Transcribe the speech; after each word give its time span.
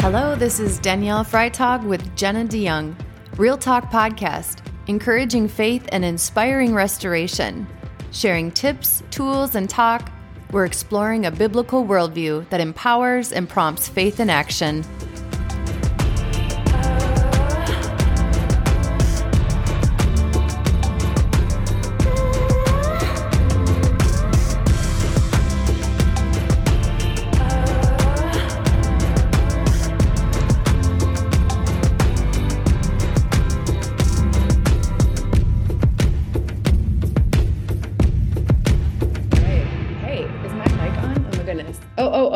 Hello, 0.00 0.34
this 0.34 0.60
is 0.60 0.78
Danielle 0.78 1.26
Freitag 1.26 1.84
with 1.84 2.16
Jenna 2.16 2.46
DeYoung, 2.46 2.96
Real 3.36 3.58
Talk 3.58 3.90
Podcast, 3.90 4.66
encouraging 4.86 5.46
faith 5.46 5.86
and 5.92 6.06
inspiring 6.06 6.72
restoration. 6.72 7.66
Sharing 8.10 8.50
tips, 8.50 9.02
tools, 9.10 9.56
and 9.56 9.68
talk, 9.68 10.10
we're 10.52 10.64
exploring 10.64 11.26
a 11.26 11.30
biblical 11.30 11.84
worldview 11.84 12.48
that 12.48 12.62
empowers 12.62 13.30
and 13.30 13.46
prompts 13.46 13.88
faith 13.88 14.20
in 14.20 14.30
action. 14.30 14.86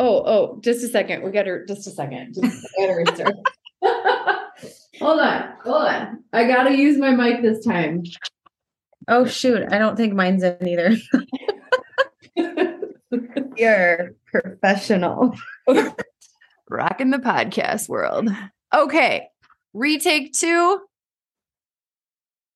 Oh, 0.05 0.23
oh, 0.25 0.59
just 0.61 0.83
a 0.83 0.87
second. 0.87 1.23
We 1.23 1.31
got 1.31 1.43
to, 1.43 1.65
just 1.67 1.87
a 1.87 1.91
second. 1.91 2.35
Just, 2.35 2.67
I 2.77 2.81
got 2.81 2.87
to 2.87 2.93
restart. 2.93 3.35
hold 4.99 5.19
on. 5.19 5.53
Hold 5.63 5.87
on. 5.87 6.23
I 6.31 6.45
got 6.47 6.65
to 6.65 6.77
use 6.77 6.99
my 6.99 7.09
mic 7.09 7.41
this 7.41 7.65
time. 7.65 8.03
Oh 9.07 9.25
shoot, 9.25 9.63
I 9.71 9.77
don't 9.77 9.95
think 9.95 10.13
mine's 10.13 10.43
in 10.43 10.67
either. 10.67 10.95
You're 13.57 14.15
professional. 14.25 15.35
Rocking 16.69 17.11
the 17.11 17.19
podcast 17.19 17.87
world. 17.87 18.29
Okay. 18.73 19.27
Retake 19.73 20.33
two. 20.33 20.81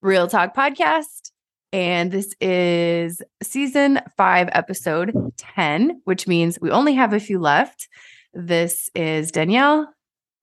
Real 0.02 0.26
Talk 0.26 0.56
Podcast. 0.56 1.29
And 1.72 2.10
this 2.10 2.34
is 2.40 3.22
season 3.42 4.00
five, 4.16 4.48
episode 4.52 5.12
10, 5.36 6.00
which 6.04 6.26
means 6.26 6.58
we 6.60 6.70
only 6.70 6.94
have 6.94 7.12
a 7.12 7.20
few 7.20 7.38
left. 7.38 7.88
This 8.34 8.90
is 8.94 9.30
Danielle. 9.30 9.92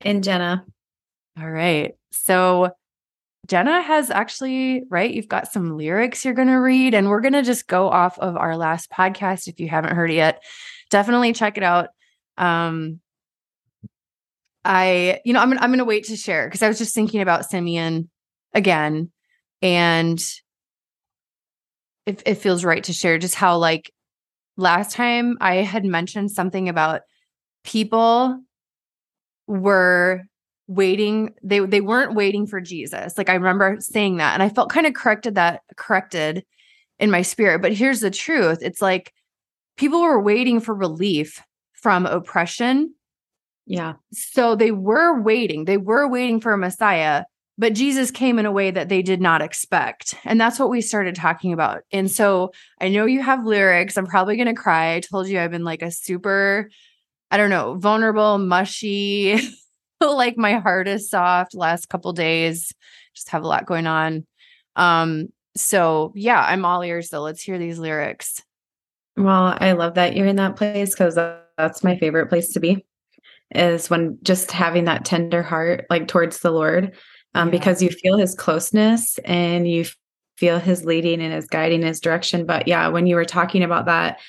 And 0.02 0.24
Jenna. 0.24 0.66
All 1.40 1.50
right. 1.50 1.96
So 2.12 2.72
Jenna 3.48 3.82
has 3.82 4.10
actually, 4.10 4.84
right? 4.90 5.14
You've 5.14 5.28
got 5.28 5.52
some 5.52 5.78
lyrics 5.78 6.24
you're 6.24 6.34
going 6.34 6.50
to 6.50 6.56
read, 6.56 6.94
and 6.94 7.10
we're 7.10 7.22
going 7.22 7.34
to 7.34 7.44
just 7.44 7.68
go 7.68 7.90
off 7.90 8.20
of 8.20 8.36
our 8.36 8.58
last 8.58 8.92
podcast. 8.92 9.48
If 9.48 9.60
you 9.60 9.70
haven't 9.70 9.96
heard 9.96 10.12
it 10.12 10.16
yet, 10.16 10.44
definitely 10.90 11.34
check 11.34 11.58
it 11.58 11.64
out. 11.64 11.90
Um, 12.38 13.00
I, 14.66 15.22
you 15.24 15.34
know, 15.34 15.40
I'm, 15.40 15.54
I'm 15.54 15.70
going 15.70 15.80
to 15.80 15.86
wait 15.86 16.06
to 16.06 16.18
share 16.18 16.48
because 16.48 16.62
I 16.62 16.68
was 16.68 16.78
just 16.78 16.94
thinking 16.94 17.22
about 17.22 17.50
Simeon 17.50 18.10
again, 18.54 19.12
and 19.62 20.22
it, 22.08 22.24
it 22.26 22.36
feels 22.36 22.64
right 22.64 22.84
to 22.86 22.94
share 22.94 23.18
just 23.18 23.36
how, 23.36 23.58
like, 23.58 23.92
last 24.56 24.92
time 24.92 25.38
I 25.40 25.58
had 25.58 25.86
mentioned 25.86 26.32
something 26.32 26.68
about 26.68 27.02
people 27.64 28.42
were 29.46 30.24
waiting 30.68 31.34
they 31.44 31.60
they 31.60 31.80
weren't 31.80 32.16
waiting 32.16 32.46
for 32.46 32.60
Jesus. 32.60 33.18
Like 33.18 33.30
I 33.30 33.36
remember 33.36 33.78
saying 33.80 34.18
that 34.18 34.34
and 34.34 34.44
I 34.44 34.50
felt 34.50 34.70
kind 34.70 34.86
of 34.86 34.94
corrected 34.94 35.36
that 35.36 35.62
corrected 35.78 36.44
in 37.00 37.10
my 37.10 37.22
spirit. 37.22 37.62
But 37.62 37.74
here's 37.74 38.02
the 38.02 38.12
truth. 38.12 38.60
It's 38.62 38.82
like 38.82 39.14
people 39.78 40.02
were 40.02 40.22
waiting 40.22 40.60
for 40.60 40.74
relief 40.76 41.42
from 41.74 42.06
oppression. 42.06 42.94
Yeah. 43.66 43.94
So 44.12 44.56
they 44.56 44.72
were 44.72 45.22
waiting. 45.22 45.66
They 45.66 45.78
were 45.78 46.08
waiting 46.08 46.42
for 46.42 46.52
a 46.52 46.58
Messiah, 46.58 47.24
but 47.58 47.74
Jesus 47.74 48.12
came 48.12 48.40
in 48.40 48.46
a 48.46 48.52
way 48.52 48.72
that 48.72 48.90
they 48.90 49.02
did 49.02 49.20
not 49.22 49.42
expect. 49.42 50.16
And 50.24 50.40
that's 50.40 50.60
what 50.60 50.70
we 50.70 50.82
started 50.82 51.16
talking 51.16 51.54
about. 51.54 51.82
And 51.92 52.10
so 52.10 52.52
I 52.80 52.90
know 52.90 53.06
you 53.06 53.22
have 53.24 53.46
lyrics. 53.46 53.98
I'm 53.98 54.06
probably 54.06 54.36
going 54.36 54.48
to 54.48 54.54
cry. 54.54 54.94
I 54.94 55.00
told 55.00 55.28
you 55.28 55.40
I've 55.40 55.52
been 55.52 55.64
like 55.64 55.82
a 55.82 55.92
super 55.92 56.70
I 57.30 57.36
don't 57.36 57.50
know, 57.50 57.76
vulnerable, 57.76 58.38
mushy 58.38 59.38
like 60.02 60.38
my 60.38 60.54
heart 60.54 60.88
is 60.88 61.10
soft 61.10 61.56
last 61.56 61.90
couple 61.90 62.14
days 62.14 62.74
just 63.16 63.30
have 63.30 63.44
a 63.44 63.48
lot 63.48 63.66
going 63.66 63.88
on 63.88 64.26
um 64.76 65.28
so 65.56 66.12
yeah 66.16 66.40
i'm 66.40 66.64
all 66.66 66.84
ears 66.84 67.10
so 67.10 67.20
let's 67.22 67.42
hear 67.42 67.58
these 67.58 67.80
lyrics 67.80 68.44
Well, 69.18 69.58
I 69.60 69.72
love 69.72 69.96
that 69.96 70.16
you're 70.16 70.28
in 70.28 70.36
that 70.36 70.56
place 70.56 70.92
because 70.92 71.16
that's 71.16 71.84
my 71.84 71.98
favorite 71.98 72.30
place 72.30 72.50
to 72.50 72.60
be 72.60 72.86
is 73.56 73.90
when 73.90 74.20
just 74.22 74.52
having 74.52 74.86
that 74.86 75.06
tender 75.06 75.42
heart 75.42 75.88
like 75.90 76.08
towards 76.08 76.40
the 76.40 76.52
Lord. 76.52 76.96
Um, 77.36 77.48
Yeah. 77.48 77.52
because 77.52 77.82
you 77.84 77.90
feel 77.90 78.18
his 78.18 78.34
closeness 78.36 79.20
and 79.26 79.70
you 79.70 79.86
feel 80.38 80.60
his 80.60 80.86
leading 80.86 81.22
and 81.22 81.34
his 81.34 81.48
guiding 81.48 81.82
his 81.82 82.00
direction. 82.00 82.46
But 82.46 82.68
yeah, 82.68 82.88
when 82.88 83.08
you 83.08 83.16
were 83.16 83.26
talking 83.26 83.64
about 83.64 83.86
that, 83.86 84.20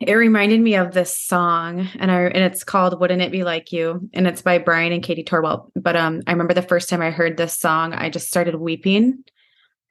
it 0.00 0.12
reminded 0.12 0.60
me 0.60 0.74
of 0.74 0.92
this 0.92 1.16
song 1.18 1.88
and 1.98 2.10
I 2.10 2.22
and 2.24 2.44
it's 2.44 2.62
called 2.62 3.00
Wouldn't 3.00 3.22
It 3.22 3.32
Be 3.32 3.44
Like 3.44 3.72
You? 3.72 4.08
And 4.12 4.26
it's 4.26 4.42
by 4.42 4.58
Brian 4.58 4.92
and 4.92 5.02
Katie 5.02 5.24
Torwalt. 5.24 5.70
But 5.74 5.96
um 5.96 6.20
I 6.26 6.32
remember 6.32 6.52
the 6.54 6.60
first 6.62 6.88
time 6.90 7.00
I 7.00 7.10
heard 7.10 7.36
this 7.36 7.58
song, 7.58 7.94
I 7.94 8.10
just 8.10 8.28
started 8.28 8.56
weeping. 8.56 9.24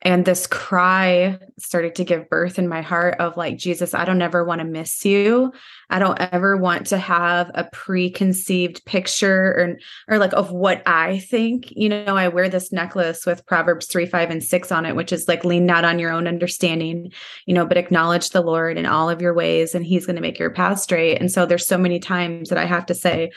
And 0.01 0.23
this 0.23 0.45
cry 0.45 1.39
started 1.57 1.95
to 1.95 2.03
give 2.03 2.29
birth 2.29 2.59
in 2.59 2.67
my 2.67 2.81
heart 2.81 3.15
of 3.19 3.37
like, 3.37 3.57
Jesus, 3.57 3.95
I 3.95 4.05
don't 4.05 4.21
ever 4.21 4.43
want 4.43 4.59
to 4.59 4.65
miss 4.65 5.03
you. 5.03 5.51
I 5.89 5.97
don't 5.97 6.19
ever 6.19 6.57
want 6.57 6.87
to 6.87 6.97
have 6.97 7.49
a 7.55 7.67
preconceived 7.71 8.85
picture 8.85 9.79
or, 10.07 10.15
or 10.15 10.19
like 10.19 10.33
of 10.33 10.51
what 10.51 10.83
I 10.85 11.19
think. 11.19 11.71
You 11.71 11.89
know, 11.89 12.15
I 12.15 12.27
wear 12.27 12.49
this 12.49 12.71
necklace 12.71 13.25
with 13.25 13.45
Proverbs 13.47 13.87
3, 13.87 14.05
5, 14.05 14.29
and 14.29 14.43
6 14.43 14.71
on 14.71 14.85
it, 14.85 14.95
which 14.95 15.11
is 15.11 15.27
like 15.27 15.43
lean 15.43 15.65
not 15.65 15.85
on 15.85 15.97
your 15.97 16.11
own 16.11 16.27
understanding, 16.27 17.11
you 17.47 17.55
know, 17.55 17.65
but 17.65 17.77
acknowledge 17.77 18.29
the 18.29 18.41
Lord 18.41 18.77
in 18.77 18.85
all 18.85 19.09
of 19.09 19.21
your 19.21 19.33
ways 19.33 19.73
and 19.73 19.85
he's 19.85 20.05
going 20.05 20.17
to 20.17 20.21
make 20.21 20.37
your 20.37 20.51
path 20.51 20.79
straight. 20.79 21.19
And 21.19 21.31
so 21.31 21.45
there's 21.45 21.65
so 21.65 21.79
many 21.79 21.99
times 21.99 22.49
that 22.49 22.59
I 22.59 22.65
have 22.65 22.85
to 22.87 22.95
say, 22.95 23.31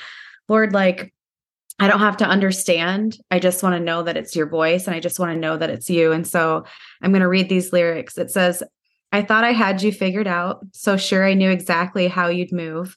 Lord, 0.49 0.75
like, 0.75 1.15
I 1.79 1.87
don't 1.87 2.01
have 2.01 2.17
to 2.19 2.27
understand. 2.27 3.17
I 3.31 3.39
just 3.39 3.63
want 3.63 3.75
to 3.75 3.81
know 3.81 4.03
that 4.03 4.17
it's 4.17 4.35
your 4.35 4.49
voice 4.49 4.87
and 4.87 4.97
I 4.97 5.01
just 5.01 5.19
want 5.19 5.33
to 5.33 5.39
know 5.39 5.57
that 5.57 5.71
it's 5.71 5.89
you. 5.89 6.13
And 6.13 6.27
so 6.27 6.65
I'm 7.03 7.13
going 7.13 7.23
to 7.23 7.29
read 7.29 7.49
these 7.49 7.73
lyrics. 7.73 8.19
It 8.19 8.31
says, 8.31 8.63
I 9.13 9.23
thought 9.23 9.45
I 9.45 9.53
had 9.53 9.83
you 9.83 9.93
figured 9.93 10.27
out, 10.27 10.67
so 10.73 10.97
sure 10.97 11.25
I 11.25 11.35
knew 11.35 11.51
exactly 11.51 12.09
how 12.09 12.29
you'd 12.29 12.53
move. 12.53 12.97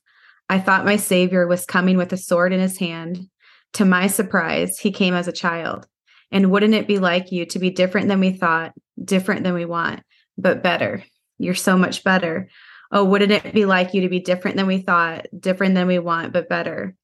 I 0.50 0.59
thought 0.59 0.84
my 0.84 0.97
savior 0.97 1.47
was 1.47 1.66
coming 1.66 1.96
with 1.96 2.12
a 2.12 2.18
sword 2.18 2.52
in 2.53 2.59
his 2.59 2.78
hand. 2.78 3.30
To 3.74 3.86
my 3.86 4.08
surprise, 4.08 4.78
he 4.78 4.91
came 4.91 5.14
as 5.14 5.28
a 5.28 5.34
child. 5.34 5.88
And 6.31 6.52
wouldn't 6.52 6.74
it 6.74 6.88
be 6.88 7.00
like 7.00 7.31
you 7.31 7.46
to 7.46 7.59
be 7.59 7.70
different 7.70 8.08
than 8.08 8.20
we 8.20 8.31
thought, 8.31 8.74
different 9.02 9.44
than 9.44 9.53
we 9.53 9.66
want, 9.66 10.02
but 10.38 10.64
better? 10.64 11.03
You're 11.38 11.56
so 11.56 11.78
much 11.78 12.03
better. 12.03 12.50
Oh, 12.91 13.06
wouldn't 13.06 13.31
it 13.31 13.53
be 13.53 13.66
like 13.66 13.94
you 13.94 14.02
to 14.02 14.09
be 14.09 14.20
different 14.20 14.58
than 14.58 14.68
we 14.68 14.80
thought, 14.80 15.28
different 15.38 15.75
than 15.75 15.88
we 15.88 16.00
want, 16.00 16.34
but 16.34 16.50
better? 16.50 16.96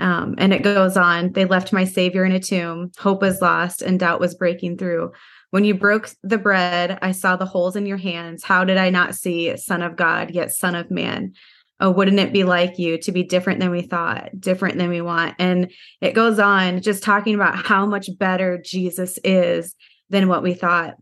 Um, 0.00 0.34
and 0.38 0.52
it 0.52 0.62
goes 0.62 0.96
on. 0.96 1.32
They 1.32 1.44
left 1.44 1.72
my 1.72 1.84
savior 1.84 2.24
in 2.24 2.32
a 2.32 2.40
tomb. 2.40 2.90
Hope 2.98 3.22
was 3.22 3.40
lost 3.40 3.80
and 3.80 3.98
doubt 3.98 4.20
was 4.20 4.34
breaking 4.34 4.78
through. 4.78 5.12
When 5.50 5.64
you 5.64 5.74
broke 5.74 6.10
the 6.22 6.38
bread, 6.38 6.98
I 7.00 7.12
saw 7.12 7.36
the 7.36 7.46
holes 7.46 7.76
in 7.76 7.86
your 7.86 7.96
hands. 7.96 8.42
How 8.42 8.64
did 8.64 8.76
I 8.76 8.90
not 8.90 9.14
see 9.14 9.56
Son 9.56 9.82
of 9.82 9.96
God, 9.96 10.32
yet 10.32 10.50
Son 10.50 10.74
of 10.74 10.90
Man? 10.90 11.32
Oh, 11.78 11.90
wouldn't 11.90 12.18
it 12.18 12.32
be 12.32 12.44
like 12.44 12.78
you 12.78 12.98
to 12.98 13.12
be 13.12 13.22
different 13.22 13.60
than 13.60 13.70
we 13.70 13.82
thought, 13.82 14.30
different 14.38 14.78
than 14.78 14.90
we 14.90 15.00
want? 15.00 15.36
And 15.38 15.70
it 16.00 16.14
goes 16.14 16.38
on, 16.38 16.80
just 16.80 17.02
talking 17.02 17.34
about 17.34 17.56
how 17.56 17.86
much 17.86 18.08
better 18.18 18.60
Jesus 18.64 19.18
is 19.22 19.74
than 20.10 20.28
what 20.28 20.42
we 20.42 20.54
thought. 20.54 20.94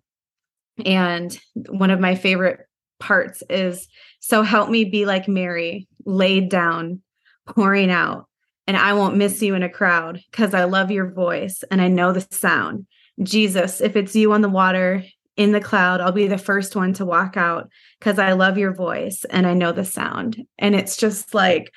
And 0.84 1.38
one 1.69 1.91
of 1.91 2.00
my 2.00 2.14
favorite 2.14 2.60
parts 3.00 3.42
is 3.48 3.88
so 4.21 4.42
help 4.42 4.71
me 4.71 4.84
be 4.84 5.06
like 5.06 5.28
Mary, 5.28 5.88
laid 6.04 6.48
down, 6.48 7.00
pouring 7.47 7.91
out 7.91 8.27
and 8.66 8.76
I 8.76 8.92
won't 8.92 9.16
miss 9.16 9.42
you 9.42 9.54
in 9.54 9.62
a 9.62 9.68
crowd 9.68 10.20
because 10.30 10.54
I 10.54 10.64
love 10.64 10.91
your 10.91 11.10
voice 11.10 11.62
and 11.70 11.80
I 11.80 11.88
know 11.88 12.12
the 12.12 12.26
sound. 12.30 12.86
Jesus, 13.22 13.80
if 13.80 13.97
it's 13.97 14.14
you 14.14 14.32
on 14.32 14.41
the 14.41 14.48
water 14.48 15.04
in 15.36 15.53
the 15.53 15.60
cloud, 15.60 16.00
I'll 16.00 16.12
be 16.12 16.28
the 16.28 16.38
first 16.38 16.76
one 16.76 16.92
to 16.94 17.04
walk 17.04 17.36
out 17.36 17.68
because 17.98 18.18
I 18.18 18.32
love 18.32 18.59
your 18.59 18.74
voice 18.74 19.24
and 19.30 19.47
I 19.47 19.54
know 19.54 19.72
the 19.72 19.84
sound. 19.84 20.44
And 20.59 20.74
it's 20.74 20.97
just 20.97 21.34
like, 21.34 21.72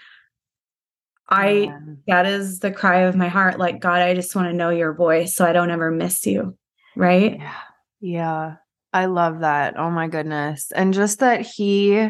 I, 1.27 1.49
Yeah. 1.49 1.79
that 2.07 2.25
is 2.27 2.59
the 2.59 2.71
cry 2.71 2.99
of 3.01 3.15
my 3.15 3.29
heart. 3.29 3.57
Like, 3.57 3.79
God, 3.79 4.01
I 4.01 4.13
just 4.13 4.35
want 4.35 4.47
to 4.47 4.53
know 4.53 4.69
your 4.69 4.93
voice 4.93 5.35
so 5.35 5.45
I 5.45 5.53
don't 5.53 5.71
ever 5.71 5.89
miss 5.89 6.25
you. 6.25 6.57
Right. 6.95 7.37
Yeah. 7.39 7.53
Yeah. 7.99 8.55
I 8.93 9.05
love 9.05 9.39
that. 9.39 9.77
Oh 9.77 9.89
my 9.89 10.07
goodness. 10.07 10.71
And 10.71 10.93
just 10.93 11.19
that 11.19 11.41
he 11.41 12.09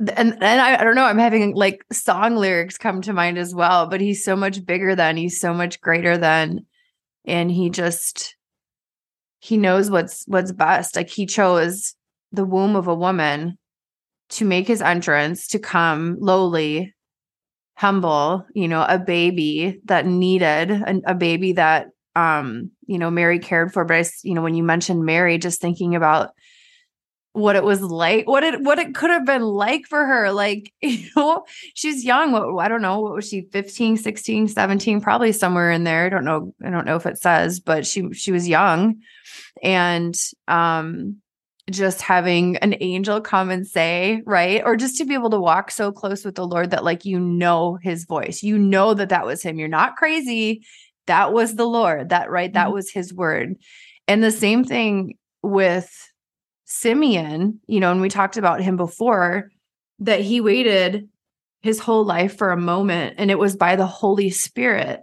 and 0.00 0.34
and 0.42 0.60
I, 0.60 0.80
I 0.80 0.84
don't 0.84 0.94
know, 0.94 1.04
I'm 1.04 1.18
having 1.18 1.54
like 1.54 1.84
song 1.92 2.36
lyrics 2.36 2.78
come 2.78 3.02
to 3.02 3.12
mind 3.12 3.38
as 3.38 3.54
well, 3.54 3.86
but 3.86 4.00
he's 4.00 4.24
so 4.24 4.34
much 4.34 4.64
bigger 4.64 4.94
than, 4.94 5.16
he's 5.16 5.40
so 5.40 5.52
much 5.54 5.80
greater 5.80 6.16
than 6.16 6.66
and 7.24 7.50
he 7.50 7.70
just 7.70 8.36
he 9.40 9.56
knows 9.56 9.90
what's 9.90 10.24
what's 10.26 10.52
best. 10.52 10.96
Like 10.96 11.08
he 11.08 11.26
chose 11.26 11.94
the 12.32 12.44
womb 12.44 12.76
of 12.76 12.86
a 12.86 12.94
woman 12.94 13.58
to 14.30 14.44
make 14.44 14.68
his 14.68 14.82
entrance, 14.82 15.48
to 15.48 15.58
come 15.58 16.16
lowly, 16.20 16.94
humble, 17.76 18.46
you 18.54 18.68
know, 18.68 18.84
a 18.88 18.98
baby 18.98 19.80
that 19.86 20.06
needed 20.06 20.70
a, 20.70 21.00
a 21.06 21.14
baby 21.14 21.52
that 21.52 21.88
um, 22.16 22.70
you 22.86 22.98
know, 22.98 23.10
Mary 23.10 23.38
cared 23.38 23.72
for. 23.72 23.84
But 23.84 23.96
I, 23.96 24.04
you 24.24 24.34
know, 24.34 24.42
when 24.42 24.54
you 24.54 24.62
mentioned 24.62 25.04
Mary, 25.04 25.38
just 25.38 25.60
thinking 25.60 25.94
about 25.94 26.30
what 27.32 27.54
it 27.54 27.62
was 27.62 27.80
like, 27.80 28.26
what 28.26 28.42
it 28.42 28.60
what 28.62 28.78
it 28.78 28.94
could 28.94 29.10
have 29.10 29.24
been 29.24 29.42
like 29.42 29.86
for 29.86 30.04
her. 30.04 30.32
Like, 30.32 30.72
you 30.80 31.08
know, 31.16 31.44
she's 31.74 32.04
young. 32.04 32.32
What 32.32 32.64
I 32.64 32.68
don't 32.68 32.82
know, 32.82 33.00
what 33.00 33.14
was 33.14 33.28
she, 33.28 33.42
15, 33.52 33.96
16, 33.96 34.48
17, 34.48 35.00
probably 35.00 35.32
somewhere 35.32 35.70
in 35.70 35.84
there. 35.84 36.06
I 36.06 36.08
don't 36.08 36.24
know. 36.24 36.54
I 36.64 36.70
don't 36.70 36.86
know 36.86 36.96
if 36.96 37.06
it 37.06 37.18
says, 37.18 37.60
but 37.60 37.86
she 37.86 38.12
she 38.12 38.32
was 38.32 38.48
young. 38.48 38.96
And 39.62 40.16
um 40.48 41.20
just 41.70 42.02
having 42.02 42.56
an 42.56 42.74
angel 42.80 43.20
come 43.20 43.48
and 43.48 43.64
say, 43.64 44.22
right? 44.26 44.62
Or 44.64 44.74
just 44.74 44.96
to 44.98 45.04
be 45.04 45.14
able 45.14 45.30
to 45.30 45.38
walk 45.38 45.70
so 45.70 45.92
close 45.92 46.24
with 46.24 46.34
the 46.34 46.46
Lord 46.46 46.70
that 46.70 46.84
like 46.84 47.04
you 47.04 47.20
know 47.20 47.78
his 47.82 48.04
voice. 48.04 48.42
You 48.42 48.58
know 48.58 48.94
that 48.94 49.10
that 49.10 49.26
was 49.26 49.42
him. 49.42 49.58
You're 49.58 49.68
not 49.68 49.96
crazy. 49.96 50.64
That 51.06 51.32
was 51.32 51.54
the 51.54 51.66
Lord. 51.66 52.08
That 52.08 52.30
right? 52.30 52.52
That 52.52 52.66
mm-hmm. 52.66 52.74
was 52.74 52.90
his 52.90 53.14
word. 53.14 53.54
And 54.08 54.22
the 54.22 54.32
same 54.32 54.64
thing 54.64 55.16
with 55.42 56.09
Simeon, 56.70 57.58
you 57.66 57.80
know, 57.80 57.90
and 57.90 58.00
we 58.00 58.08
talked 58.08 58.36
about 58.36 58.60
him 58.60 58.76
before, 58.76 59.50
that 59.98 60.20
he 60.20 60.40
waited 60.40 61.08
his 61.62 61.80
whole 61.80 62.04
life 62.04 62.38
for 62.38 62.52
a 62.52 62.56
moment 62.56 63.16
and 63.18 63.28
it 63.28 63.40
was 63.40 63.56
by 63.56 63.74
the 63.74 63.88
Holy 63.88 64.30
Spirit, 64.30 65.00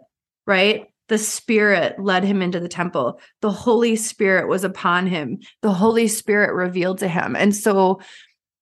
right? 0.47 0.87
The 1.09 1.17
Spirit 1.17 1.99
led 1.99 2.23
him 2.23 2.41
into 2.41 2.61
the 2.61 2.69
temple. 2.69 3.19
The 3.41 3.51
Holy 3.51 3.97
Spirit 3.97 4.47
was 4.47 4.63
upon 4.63 5.07
him. 5.07 5.39
The 5.61 5.73
Holy 5.73 6.07
Spirit 6.07 6.53
revealed 6.53 6.99
to 6.99 7.07
him. 7.09 7.35
And 7.35 7.53
so 7.53 7.99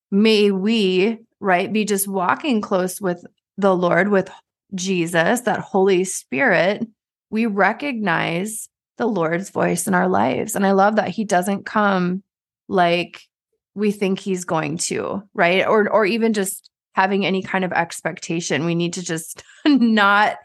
may 0.09 0.49
we, 0.49 1.19
right, 1.39 1.71
be 1.71 1.85
just 1.85 2.07
walking 2.07 2.59
close 2.59 2.99
with 2.99 3.23
the 3.57 3.75
Lord, 3.75 4.09
with 4.09 4.31
Jesus, 4.73 5.41
that 5.41 5.59
Holy 5.59 6.03
Spirit. 6.03 6.87
We 7.29 7.45
recognize 7.45 8.67
the 8.97 9.05
Lord's 9.05 9.51
voice 9.51 9.85
in 9.87 9.93
our 9.93 10.09
lives. 10.09 10.55
And 10.55 10.65
I 10.65 10.71
love 10.71 10.95
that 10.95 11.09
he 11.09 11.23
doesn't 11.23 11.67
come 11.67 12.23
like 12.67 13.21
we 13.75 13.91
think 13.91 14.19
he's 14.19 14.45
going 14.45 14.77
to, 14.77 15.21
right? 15.33 15.67
Or 15.67 15.89
or 15.89 16.05
even 16.05 16.33
just 16.33 16.69
having 16.93 17.25
any 17.25 17.43
kind 17.43 17.65
of 17.65 17.73
expectation. 17.73 18.65
We 18.65 18.75
need 18.75 18.93
to 18.93 19.03
just 19.03 19.43
not 19.65 20.37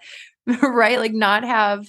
right 0.46 0.99
like 0.99 1.12
not 1.12 1.44
have 1.44 1.87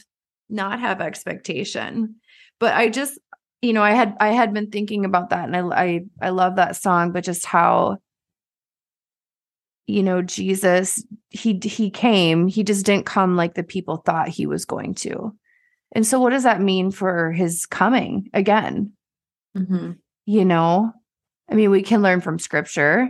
not 0.50 0.80
have 0.80 1.01
expectation. 1.01 2.16
But 2.60 2.75
I 2.75 2.89
just 2.89 3.19
you 3.62 3.74
know, 3.74 3.83
I 3.83 3.92
had 3.92 4.16
I 4.19 4.30
had 4.30 4.54
been 4.54 4.69
thinking 4.69 5.06
about 5.06 5.31
that 5.31 5.50
and 5.50 5.56
I 5.56 5.83
I 5.83 6.01
I 6.22 6.30
love 6.30 6.56
that 6.56 6.75
song 6.75 7.12
but 7.12 7.24
just 7.24 7.45
how 7.45 7.98
you 9.88 10.04
know 10.04 10.22
Jesus 10.22 11.04
he 11.30 11.60
he 11.63 11.89
came, 11.89 12.48
he 12.48 12.63
just 12.63 12.86
didn't 12.86 13.06
come 13.06 13.36
like 13.36 13.56
the 13.56 13.63
people 13.63 13.98
thought 13.98 14.30
he 14.30 14.45
was 14.45 14.66
going 14.66 14.94
to. 14.95 15.36
And 15.94 16.07
so 16.07 16.22
what 16.22 16.30
does 16.30 16.44
that 16.44 16.62
mean 16.62 16.92
for 16.92 17.31
his 17.31 17.66
coming 17.66 18.30
again? 18.34 18.94
Mm-hmm 19.57 19.92
you 20.26 20.46
know 20.46 20.92
i 21.50 21.56
mean 21.56 21.70
we 21.70 21.82
can 21.82 22.02
learn 22.02 22.22
from 22.22 22.40
scripture 22.40 23.10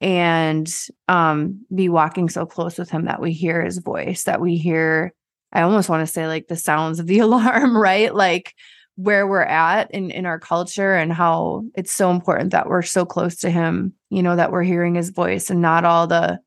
and 0.00 0.72
um 1.08 1.64
be 1.74 1.88
walking 1.88 2.28
so 2.28 2.46
close 2.46 2.78
with 2.78 2.90
him 2.90 3.04
that 3.04 3.20
we 3.20 3.32
hear 3.32 3.62
his 3.62 3.78
voice 3.78 4.24
that 4.24 4.40
we 4.40 4.56
hear 4.56 5.12
i 5.52 5.62
almost 5.62 5.88
want 5.88 6.06
to 6.06 6.12
say 6.12 6.26
like 6.26 6.48
the 6.48 6.56
sounds 6.56 6.98
of 6.98 7.06
the 7.06 7.18
alarm 7.20 7.76
right? 7.76 8.14
Like 8.14 8.54
where 8.96 9.26
we're 9.26 9.42
at 9.42 9.90
in 9.92 10.10
in 10.10 10.26
our 10.26 10.38
culture 10.38 10.94
and 10.94 11.12
how 11.12 11.64
it's 11.74 11.92
so 11.92 12.10
important 12.10 12.50
that 12.50 12.68
we're 12.68 12.82
so 12.82 13.06
close 13.06 13.36
to 13.36 13.50
him 13.50 13.94
you 14.10 14.22
know 14.22 14.36
that 14.36 14.52
we're 14.52 14.62
hearing 14.62 14.94
his 14.94 15.10
voice 15.10 15.48
and 15.48 15.62
not 15.62 15.84
all 15.84 16.06
the 16.06 16.38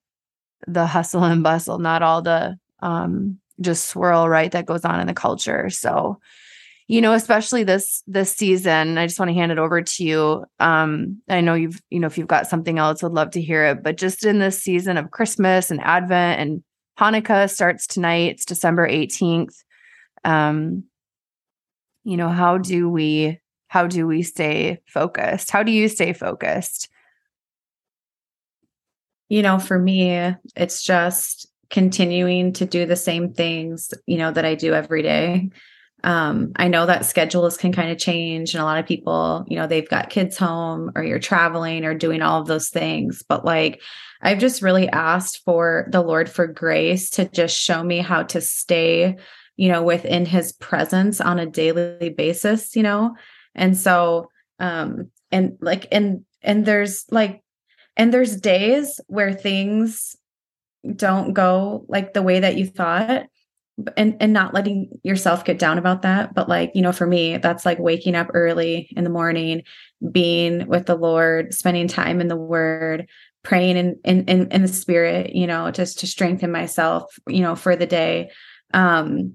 the 0.67 0.85
hustle 0.85 1.23
and 1.23 1.41
bustle 1.41 1.79
not 1.79 2.03
all 2.03 2.21
the 2.21 2.55
um 2.81 3.39
just 3.61 3.87
swirl 3.87 4.29
right 4.29 4.51
that 4.51 4.65
goes 4.65 4.85
on 4.85 4.99
in 4.99 5.07
the 5.07 5.13
culture. 5.13 5.69
So 5.69 6.19
you 6.87 7.01
know 7.01 7.13
especially 7.13 7.63
this 7.63 8.03
this 8.07 8.35
season 8.35 8.97
i 8.97 9.05
just 9.05 9.19
want 9.19 9.29
to 9.29 9.35
hand 9.35 9.51
it 9.51 9.59
over 9.59 9.81
to 9.81 10.03
you. 10.03 10.45
Um 10.59 11.21
i 11.29 11.41
know 11.41 11.53
you've 11.53 11.81
you 11.89 11.99
know 11.99 12.07
if 12.07 12.17
you've 12.17 12.27
got 12.27 12.47
something 12.47 12.79
else 12.79 13.01
would 13.03 13.13
love 13.13 13.31
to 13.31 13.41
hear 13.41 13.65
it 13.65 13.83
but 13.83 13.97
just 13.97 14.25
in 14.25 14.39
this 14.39 14.61
season 14.61 14.97
of 14.97 15.11
christmas 15.11 15.71
and 15.71 15.81
advent 15.81 16.41
and 16.41 16.63
hanukkah 16.99 17.49
starts 17.51 17.87
tonight 17.87 18.33
it's 18.33 18.45
december 18.45 18.87
18th 18.87 19.55
um 20.23 20.83
you 22.03 22.17
know 22.17 22.29
how 22.29 22.57
do 22.57 22.89
we 22.89 23.39
how 23.73 23.87
do 23.87 24.05
we 24.05 24.21
stay 24.21 24.77
focused? 24.85 25.49
How 25.49 25.63
do 25.63 25.71
you 25.71 25.87
stay 25.87 26.13
focused? 26.13 26.89
You 29.29 29.41
know 29.41 29.57
for 29.57 29.79
me 29.79 30.35
it's 30.55 30.83
just 30.83 31.47
continuing 31.71 32.53
to 32.53 32.67
do 32.67 32.85
the 32.85 32.95
same 32.95 33.33
things 33.33 33.91
you 34.05 34.15
know 34.15 34.29
that 34.29 34.45
i 34.45 34.53
do 34.53 34.75
every 34.75 35.01
day 35.01 35.49
um, 36.03 36.51
I 36.57 36.67
know 36.67 36.85
that 36.85 37.05
schedules 37.05 37.55
can 37.55 37.71
kind 37.71 37.89
of 37.91 37.97
change, 37.97 38.53
and 38.53 38.61
a 38.61 38.65
lot 38.65 38.79
of 38.79 38.85
people, 38.85 39.45
you 39.47 39.57
know, 39.57 39.67
they've 39.67 39.89
got 39.89 40.09
kids 40.09 40.37
home 40.37 40.91
or 40.95 41.03
you're 41.03 41.19
traveling 41.19 41.85
or 41.85 41.93
doing 41.93 42.21
all 42.21 42.41
of 42.41 42.47
those 42.47 42.69
things. 42.69 43.23
But 43.27 43.45
like, 43.45 43.81
I've 44.21 44.39
just 44.39 44.61
really 44.61 44.89
asked 44.89 45.41
for 45.45 45.87
the 45.91 46.01
Lord 46.01 46.29
for 46.29 46.47
grace 46.47 47.09
to 47.11 47.29
just 47.29 47.57
show 47.57 47.83
me 47.83 47.99
how 47.99 48.23
to 48.23 48.41
stay, 48.41 49.17
you 49.55 49.69
know, 49.69 49.83
within 49.83 50.25
his 50.25 50.51
presence 50.53 51.21
on 51.21 51.39
a 51.39 51.45
daily 51.45 52.09
basis, 52.09 52.75
you 52.75 52.83
know? 52.83 53.15
And 53.55 53.77
so, 53.77 54.29
um, 54.59 55.09
and 55.31 55.57
like, 55.61 55.87
and, 55.91 56.25
and 56.41 56.65
there's 56.65 57.05
like, 57.11 57.43
and 57.95 58.13
there's 58.13 58.39
days 58.39 58.99
where 59.07 59.33
things 59.33 60.15
don't 60.95 61.33
go 61.33 61.85
like 61.87 62.13
the 62.13 62.23
way 62.23 62.39
that 62.39 62.57
you 62.57 62.65
thought 62.65 63.27
and 63.97 64.15
and 64.19 64.33
not 64.33 64.53
letting 64.53 64.89
yourself 65.03 65.45
get 65.45 65.59
down 65.59 65.77
about 65.77 66.03
that. 66.03 66.33
But 66.33 66.47
like 66.47 66.71
you 66.75 66.81
know 66.81 66.91
for 66.91 67.07
me 67.07 67.37
that's 67.37 67.65
like 67.65 67.79
waking 67.79 68.15
up 68.15 68.29
early 68.33 68.89
in 68.95 69.03
the 69.03 69.09
morning 69.09 69.63
being 70.11 70.67
with 70.67 70.85
the 70.85 70.95
lord 70.95 71.53
spending 71.53 71.87
time 71.87 72.19
in 72.19 72.27
the 72.27 72.35
word 72.35 73.07
praying 73.43 73.77
in 73.77 73.99
in 74.03 74.25
in, 74.25 74.51
in 74.51 74.61
the 74.61 74.67
spirit 74.67 75.33
you 75.35 75.47
know 75.47 75.71
just 75.71 75.99
to 75.99 76.07
strengthen 76.07 76.51
myself 76.51 77.17
you 77.27 77.41
know 77.41 77.55
for 77.55 77.75
the 77.75 77.87
day. 77.87 78.29
Um 78.73 79.33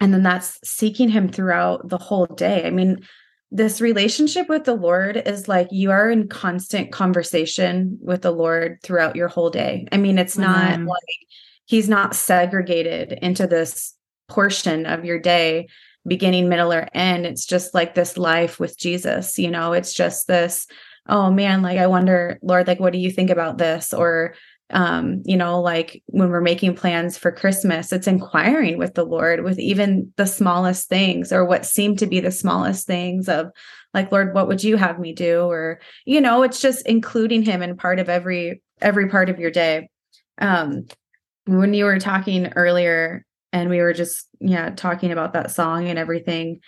and 0.00 0.12
then 0.12 0.22
that's 0.22 0.58
seeking 0.68 1.08
him 1.08 1.28
throughout 1.28 1.88
the 1.88 1.98
whole 1.98 2.26
day. 2.26 2.66
I 2.66 2.70
mean 2.70 3.06
this 3.50 3.80
relationship 3.80 4.48
with 4.48 4.64
the 4.64 4.74
lord 4.74 5.16
is 5.16 5.46
like 5.46 5.68
you 5.70 5.92
are 5.92 6.10
in 6.10 6.26
constant 6.26 6.90
conversation 6.90 7.98
with 8.00 8.22
the 8.22 8.32
lord 8.32 8.78
throughout 8.82 9.14
your 9.14 9.28
whole 9.28 9.50
day. 9.50 9.86
I 9.92 9.98
mean 9.98 10.18
it's 10.18 10.38
not 10.38 10.72
mm-hmm. 10.72 10.88
like 10.88 11.28
he's 11.66 11.88
not 11.88 12.14
segregated 12.14 13.12
into 13.22 13.46
this 13.46 13.94
portion 14.28 14.86
of 14.86 15.04
your 15.04 15.18
day 15.18 15.68
beginning 16.06 16.48
middle 16.48 16.72
or 16.72 16.88
end. 16.92 17.24
It's 17.24 17.46
just 17.46 17.74
like 17.74 17.94
this 17.94 18.16
life 18.16 18.60
with 18.60 18.78
jesus 18.78 19.38
you 19.38 19.50
know? 19.50 19.72
It's 19.72 19.92
just 19.92 20.26
this 20.26 20.66
oh 21.06 21.30
man 21.30 21.60
like 21.60 21.76
i 21.76 21.86
wonder 21.86 22.38
lord 22.40 22.66
like 22.66 22.80
what 22.80 22.94
do 22.94 22.98
you 22.98 23.10
think 23.10 23.30
about 23.30 23.58
this? 23.58 23.92
Or 23.92 24.34
um 24.70 25.22
you 25.26 25.36
know 25.36 25.60
like 25.60 26.02
when 26.06 26.30
we're 26.30 26.40
making 26.40 26.74
plans 26.74 27.18
for 27.18 27.30
christmas 27.30 27.92
it's 27.92 28.06
inquiring 28.06 28.78
with 28.78 28.94
the 28.94 29.04
lord 29.04 29.44
with 29.44 29.58
even 29.58 30.10
the 30.16 30.24
smallest 30.24 30.88
things 30.88 31.34
or 31.34 31.44
what 31.44 31.66
seem 31.66 31.94
to 31.94 32.06
be 32.06 32.18
the 32.18 32.30
smallest 32.30 32.86
things 32.86 33.28
of 33.28 33.50
like 33.94 34.10
lord 34.10 34.34
what 34.34 34.48
would 34.48 34.62
you 34.62 34.76
have 34.76 34.98
me 34.98 35.12
do? 35.12 35.42
Or 35.42 35.80
you 36.04 36.20
know 36.20 36.42
it's 36.42 36.60
just 36.60 36.86
including 36.86 37.42
him 37.42 37.62
in 37.62 37.76
part 37.76 38.00
of 38.00 38.08
every 38.08 38.62
every 38.82 39.08
part 39.08 39.30
of 39.30 39.38
your 39.38 39.52
day. 39.52 39.88
Um 40.38 40.86
when 41.46 41.74
you 41.74 41.84
were 41.84 41.98
talking 41.98 42.52
earlier 42.56 43.24
and 43.52 43.70
we 43.70 43.80
were 43.80 43.92
just 43.92 44.28
yeah 44.40 44.70
talking 44.70 45.12
about 45.12 45.32
that 45.32 45.50
song 45.50 45.88
and 45.88 45.98
everything 45.98 46.60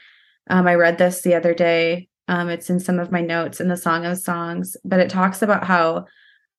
um, 0.48 0.66
i 0.66 0.74
read 0.74 0.98
this 0.98 1.22
the 1.22 1.34
other 1.34 1.54
day. 1.54 2.08
Um, 2.28 2.48
it's 2.48 2.68
in 2.70 2.80
some 2.80 2.98
of 2.98 3.12
my 3.12 3.20
notes 3.20 3.60
in 3.60 3.68
the 3.68 3.76
song 3.76 4.04
of 4.04 4.18
songs 4.18 4.76
but 4.84 5.00
it 5.00 5.10
talks 5.10 5.42
about 5.42 5.64
how 5.64 6.06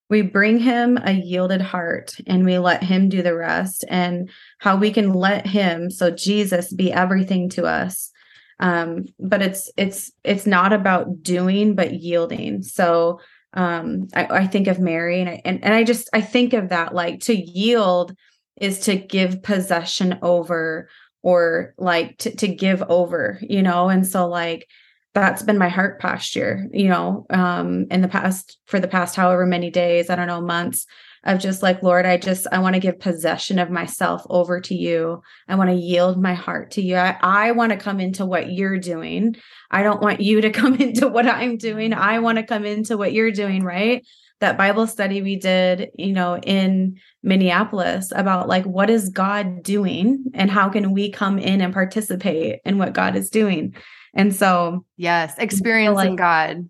we 0.10 0.22
bring 0.22 0.60
him 0.60 0.98
a 1.04 1.12
yielded 1.12 1.62
heart 1.62 2.16
and 2.26 2.46
we 2.46 2.58
let 2.58 2.84
him 2.84 3.10
do 3.10 3.22
the 3.22 3.36
rest 3.36 3.84
and 3.90 4.30
how 4.60 4.78
we 4.78 4.92
can 4.92 5.12
let 5.14 5.46
him 5.46 5.92
so 5.92 6.10
jesus 6.10 6.72
be 6.72 6.92
everything 6.92 7.50
to 7.50 7.66
us. 7.66 8.12
Um, 8.60 9.06
but 9.20 9.42
it's 9.42 9.70
it's 9.78 10.12
it's 10.24 10.48
not 10.48 10.74
about 10.74 11.22
doing 11.22 11.76
but 11.76 11.94
yielding. 11.94 12.64
So 12.64 13.20
um 13.54 14.08
I, 14.14 14.26
I 14.26 14.48
think 14.48 14.68
of 14.68 14.80
mary 14.80 15.20
and 15.22 15.30
I, 15.30 15.42
and, 15.46 15.64
and 15.64 15.74
i 15.74 15.84
just 15.84 16.10
i 16.14 16.22
think 16.22 16.54
of 16.54 16.70
that 16.70 16.94
like 16.94 17.22
to 17.22 17.36
yield 17.36 18.16
is 18.60 18.80
to 18.82 18.96
give 18.96 19.44
possession 19.44 20.20
over 20.22 20.90
or 21.22 21.74
like 21.78 22.18
to, 22.20 22.36
to 22.38 22.48
give 22.48 22.82
over 22.84 23.40
you 23.42 23.62
know? 23.62 23.90
And 23.90 24.08
so 24.08 24.28
like 24.28 24.68
that's 25.14 25.42
been 25.42 25.58
my 25.58 25.70
heart 25.70 26.00
posture 26.00 26.68
you 26.72 26.88
know 26.88 27.26
um 27.32 27.88
in 27.90 28.02
the 28.02 28.08
past 28.08 28.60
for 28.68 28.80
the 28.80 28.88
past 28.88 29.16
however 29.16 29.48
many 29.48 29.72
days 29.72 30.12
i 30.12 30.16
don't 30.16 30.28
know 30.28 30.42
months 30.42 30.86
of 31.28 31.40
just 31.40 31.62
like 31.62 31.84
lord 31.84 32.06
i 32.06 32.18
just 32.18 32.48
i 32.52 32.60
want 32.60 32.74
to 32.74 32.80
give 32.80 33.00
possession 33.00 33.60
of 33.60 33.70
myself 33.70 34.24
over 34.30 34.60
to 34.60 34.76
you 34.76 35.22
i 35.48 35.56
want 35.56 35.70
to 35.70 35.76
yield 35.76 36.22
my 36.22 36.34
heart 36.34 36.72
to 36.72 36.82
you 36.82 36.96
i, 36.96 37.18
I 37.22 37.52
want 37.52 37.72
to 37.72 37.78
come 37.78 38.00
into 38.00 38.26
what 38.26 38.52
you're 38.52 38.80
doing 38.80 39.36
i 39.70 39.84
don't 39.84 40.02
want 40.02 40.22
you 40.22 40.42
to 40.42 40.50
come 40.52 40.76
into 40.76 41.08
what 41.08 41.28
i'm 41.28 41.58
doing 41.58 41.94
i 41.94 42.20
want 42.20 42.38
to 42.38 42.44
come 42.44 42.66
into 42.66 42.98
what 42.98 43.14
you're 43.14 43.32
doing 43.32 43.64
right 43.64 44.04
that 44.40 44.58
Bible 44.58 44.86
study 44.86 45.22
we 45.22 45.36
did, 45.36 45.90
you 45.96 46.14
know, 46.14 46.38
in 46.38 47.00
Minneapolis 47.24 48.12
about 48.16 48.48
like 48.48 48.66
what 48.66 48.90
is 48.90 49.10
God 49.10 49.64
doing 49.64 50.26
and 50.34 50.52
how 50.52 50.70
can 50.70 50.92
we 50.92 51.12
come 51.12 51.40
in 51.40 51.62
and 51.62 51.74
participate 51.74 52.60
in 52.64 52.78
what 52.78 52.94
God 52.94 53.16
is 53.16 53.30
doing. 53.30 53.76
And 54.14 54.36
so, 54.36 54.86
yes, 54.96 55.34
experiencing 55.38 56.10
like 56.10 56.18
God. 56.18 56.70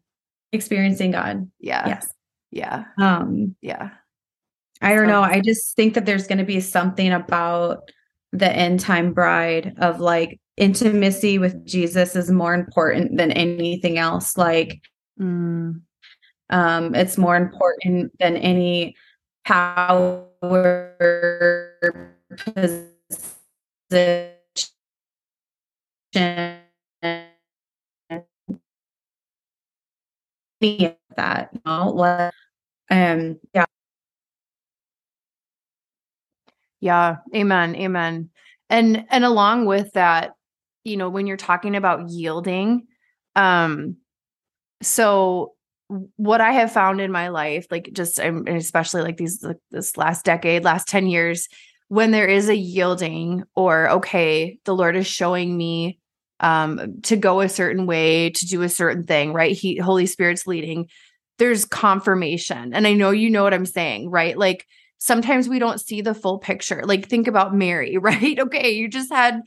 Experiencing 0.54 1.12
God. 1.12 1.52
Yeah. 1.60 1.88
Yes. 1.88 2.14
Yeah. 2.52 2.86
Um 2.98 3.56
yeah. 3.62 3.90
I 4.82 4.94
don't 4.94 5.06
so, 5.06 5.12
know. 5.12 5.22
I 5.22 5.42
just 5.42 5.76
think 5.76 5.94
that 5.96 6.06
there's 6.06 6.28
going 6.28 6.38
to 6.38 6.44
be 6.44 6.60
something 6.60 7.12
about 7.12 7.90
the 8.32 8.52
end 8.52 8.80
time 8.80 9.14
bride 9.14 9.76
of 9.80 10.00
like 10.00 10.40
intimacy 10.58 11.38
with 11.38 11.66
Jesus 11.66 12.16
is 12.16 12.30
more 12.32 12.54
important 12.54 13.18
than 13.18 13.32
anything 13.32 13.98
else. 13.98 14.38
Like, 14.38 14.82
mm. 15.20 15.80
um, 16.50 16.96
it's 16.96 17.18
more 17.18 17.36
important 17.36 18.12
than 18.20 18.38
any 18.38 18.96
power 19.46 20.26
position. 22.36 22.92
Any 30.60 30.86
of 30.88 30.96
that, 31.16 31.50
you 31.54 31.62
know, 31.66 31.90
like, 31.90 32.34
um, 32.90 33.40
yeah. 33.54 33.66
Yeah, 36.80 37.18
amen, 37.36 37.76
amen. 37.76 38.30
And 38.70 39.06
and 39.10 39.24
along 39.24 39.66
with 39.66 39.94
that, 39.94 40.32
you 40.84 40.98
know, 40.98 41.10
when 41.10 41.28
you're 41.28 41.38
talking 41.38 41.76
about 41.76 42.10
yielding, 42.10 42.88
um, 43.36 43.98
so 44.82 45.54
what 46.18 46.42
I 46.42 46.52
have 46.52 46.72
found 46.72 47.00
in 47.00 47.12
my 47.12 47.30
life, 47.30 47.68
like 47.72 47.90
just 47.94 48.20
and 48.20 48.48
especially 48.50 49.02
like 49.02 49.18
these 49.18 49.44
like 49.44 49.58
this 49.72 49.98
last 49.98 50.26
decade, 50.26 50.64
last 50.64 50.88
10 50.88 51.08
years, 51.08 51.48
when 51.88 52.12
there 52.12 52.28
is 52.28 52.50
a 52.50 52.56
yielding 52.56 53.44
or 53.56 53.90
okay, 53.92 54.60
the 54.66 54.76
Lord 54.76 54.96
is 54.96 55.08
showing 55.08 55.56
me 55.58 56.00
um 56.40 57.02
to 57.04 57.16
go 57.16 57.42
a 57.42 57.50
certain 57.50 57.86
way, 57.86 58.30
to 58.32 58.46
do 58.46 58.62
a 58.62 58.70
certain 58.70 59.06
thing, 59.06 59.34
right? 59.34 59.56
He 59.56 59.78
Holy 59.78 60.06
Spirit's 60.06 60.46
leading. 60.46 60.88
There's 61.40 61.66
confirmation. 61.66 62.74
And 62.74 62.86
I 62.88 62.94
know 62.94 63.12
you 63.12 63.30
know 63.30 63.44
what 63.44 63.54
I'm 63.54 63.66
saying, 63.66 64.10
right? 64.10 64.38
Like 64.38 64.66
sometimes 64.98 65.48
we 65.48 65.60
don't 65.60 65.80
see 65.80 66.01
the 66.01 66.13
full 66.13 66.39
picture. 66.39 66.84
Like 66.86 67.08
think 67.08 67.27
about 67.27 67.56
Mary, 67.56 67.98
right? 68.01 68.39
Okay, 68.39 68.72
you 68.72 68.88
just 68.88 69.12
had 69.12 69.42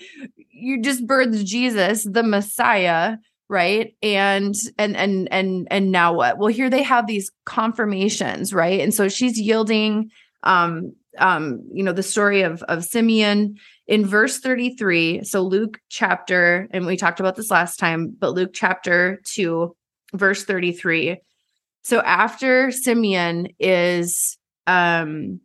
you 0.50 0.80
just 0.82 1.06
birthed 1.06 1.44
Jesus, 1.44 2.04
the 2.04 2.22
Messiah, 2.22 3.16
right? 3.48 3.94
And 4.02 4.54
and 4.78 4.96
and 4.96 5.28
and 5.30 5.68
and 5.70 5.92
now 5.92 6.14
what? 6.14 6.38
Well, 6.38 6.48
here 6.48 6.70
they 6.70 6.82
have 6.82 7.06
these 7.06 7.30
confirmations, 7.44 8.52
right? 8.54 8.80
And 8.80 8.94
so 8.94 9.08
she's 9.08 9.40
yielding 9.40 10.10
um 10.42 10.92
um 11.18 11.60
you 11.72 11.82
know 11.82 11.92
the 11.92 12.02
story 12.02 12.42
of 12.42 12.62
of 12.64 12.84
Simeon 12.84 13.56
in 13.86 14.06
verse 14.06 14.38
33. 14.38 15.24
So 15.24 15.42
Luke 15.42 15.80
chapter 15.88 16.68
and 16.70 16.86
we 16.86 16.96
talked 16.96 17.20
about 17.20 17.36
this 17.36 17.50
last 17.50 17.76
time, 17.76 18.14
but 18.18 18.32
Luke 18.32 18.52
chapter 18.54 19.20
2 19.24 19.74
verse 20.14 20.44
33. 20.44 21.18
So 21.82 22.00
after 22.00 22.70
Simeon 22.70 23.48
is 23.58 24.38
um 24.66 25.40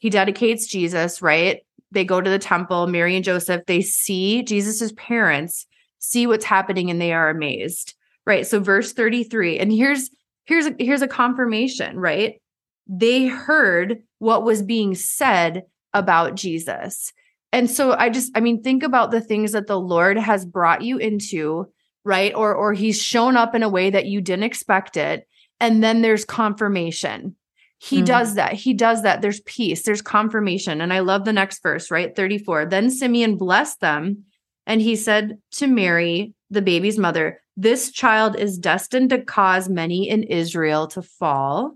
he 0.00 0.10
dedicates 0.10 0.66
Jesus, 0.66 1.22
right? 1.22 1.60
They 1.90 2.04
go 2.04 2.20
to 2.20 2.28
the 2.28 2.38
temple, 2.38 2.86
Mary 2.86 3.16
and 3.16 3.24
Joseph, 3.24 3.62
they 3.66 3.80
see 3.80 4.42
Jesus's 4.42 4.92
parents 4.92 5.66
see 5.98 6.26
what's 6.26 6.44
happening 6.44 6.90
and 6.90 7.00
they 7.00 7.12
are 7.12 7.30
amazed. 7.30 7.94
Right? 8.26 8.46
So 8.46 8.60
verse 8.60 8.92
33 8.92 9.58
and 9.58 9.72
here's 9.72 10.10
here's 10.44 10.66
a, 10.66 10.74
here's 10.78 11.02
a 11.02 11.08
confirmation, 11.08 11.98
right? 11.98 12.40
They 12.86 13.26
heard 13.26 14.02
what 14.18 14.44
was 14.44 14.62
being 14.62 14.94
said 14.94 15.64
about 15.92 16.34
Jesus. 16.34 17.12
And 17.52 17.70
so 17.70 17.92
I 17.92 18.10
just 18.10 18.32
I 18.34 18.40
mean 18.40 18.62
think 18.62 18.82
about 18.82 19.10
the 19.10 19.20
things 19.20 19.52
that 19.52 19.66
the 19.66 19.80
Lord 19.80 20.18
has 20.18 20.44
brought 20.44 20.82
you 20.82 20.98
into, 20.98 21.72
right? 22.04 22.34
Or 22.34 22.54
or 22.54 22.72
he's 22.72 23.00
shown 23.00 23.36
up 23.36 23.54
in 23.54 23.62
a 23.62 23.68
way 23.68 23.90
that 23.90 24.06
you 24.06 24.20
didn't 24.20 24.44
expect 24.44 24.96
it 24.96 25.26
and 25.60 25.82
then 25.82 26.02
there's 26.02 26.24
confirmation 26.24 27.36
he 27.84 28.00
mm. 28.00 28.06
does 28.06 28.34
that. 28.36 28.54
He 28.54 28.72
does 28.72 29.02
that. 29.02 29.20
There's 29.20 29.40
peace, 29.40 29.82
there's 29.82 30.00
confirmation. 30.00 30.80
And 30.80 30.90
I 30.90 31.00
love 31.00 31.26
the 31.26 31.34
next 31.34 31.62
verse, 31.62 31.90
right? 31.90 32.16
34. 32.16 32.66
Then 32.66 32.90
Simeon 32.90 33.36
blessed 33.36 33.80
them, 33.80 34.24
and 34.66 34.80
he 34.80 34.96
said 34.96 35.36
to 35.52 35.66
Mary, 35.66 36.32
the 36.48 36.62
baby's 36.62 36.98
mother, 36.98 37.42
This 37.58 37.90
child 37.90 38.36
is 38.38 38.56
destined 38.56 39.10
to 39.10 39.22
cause 39.22 39.68
many 39.68 40.08
in 40.08 40.22
Israel 40.22 40.86
to 40.88 41.02
fall, 41.02 41.74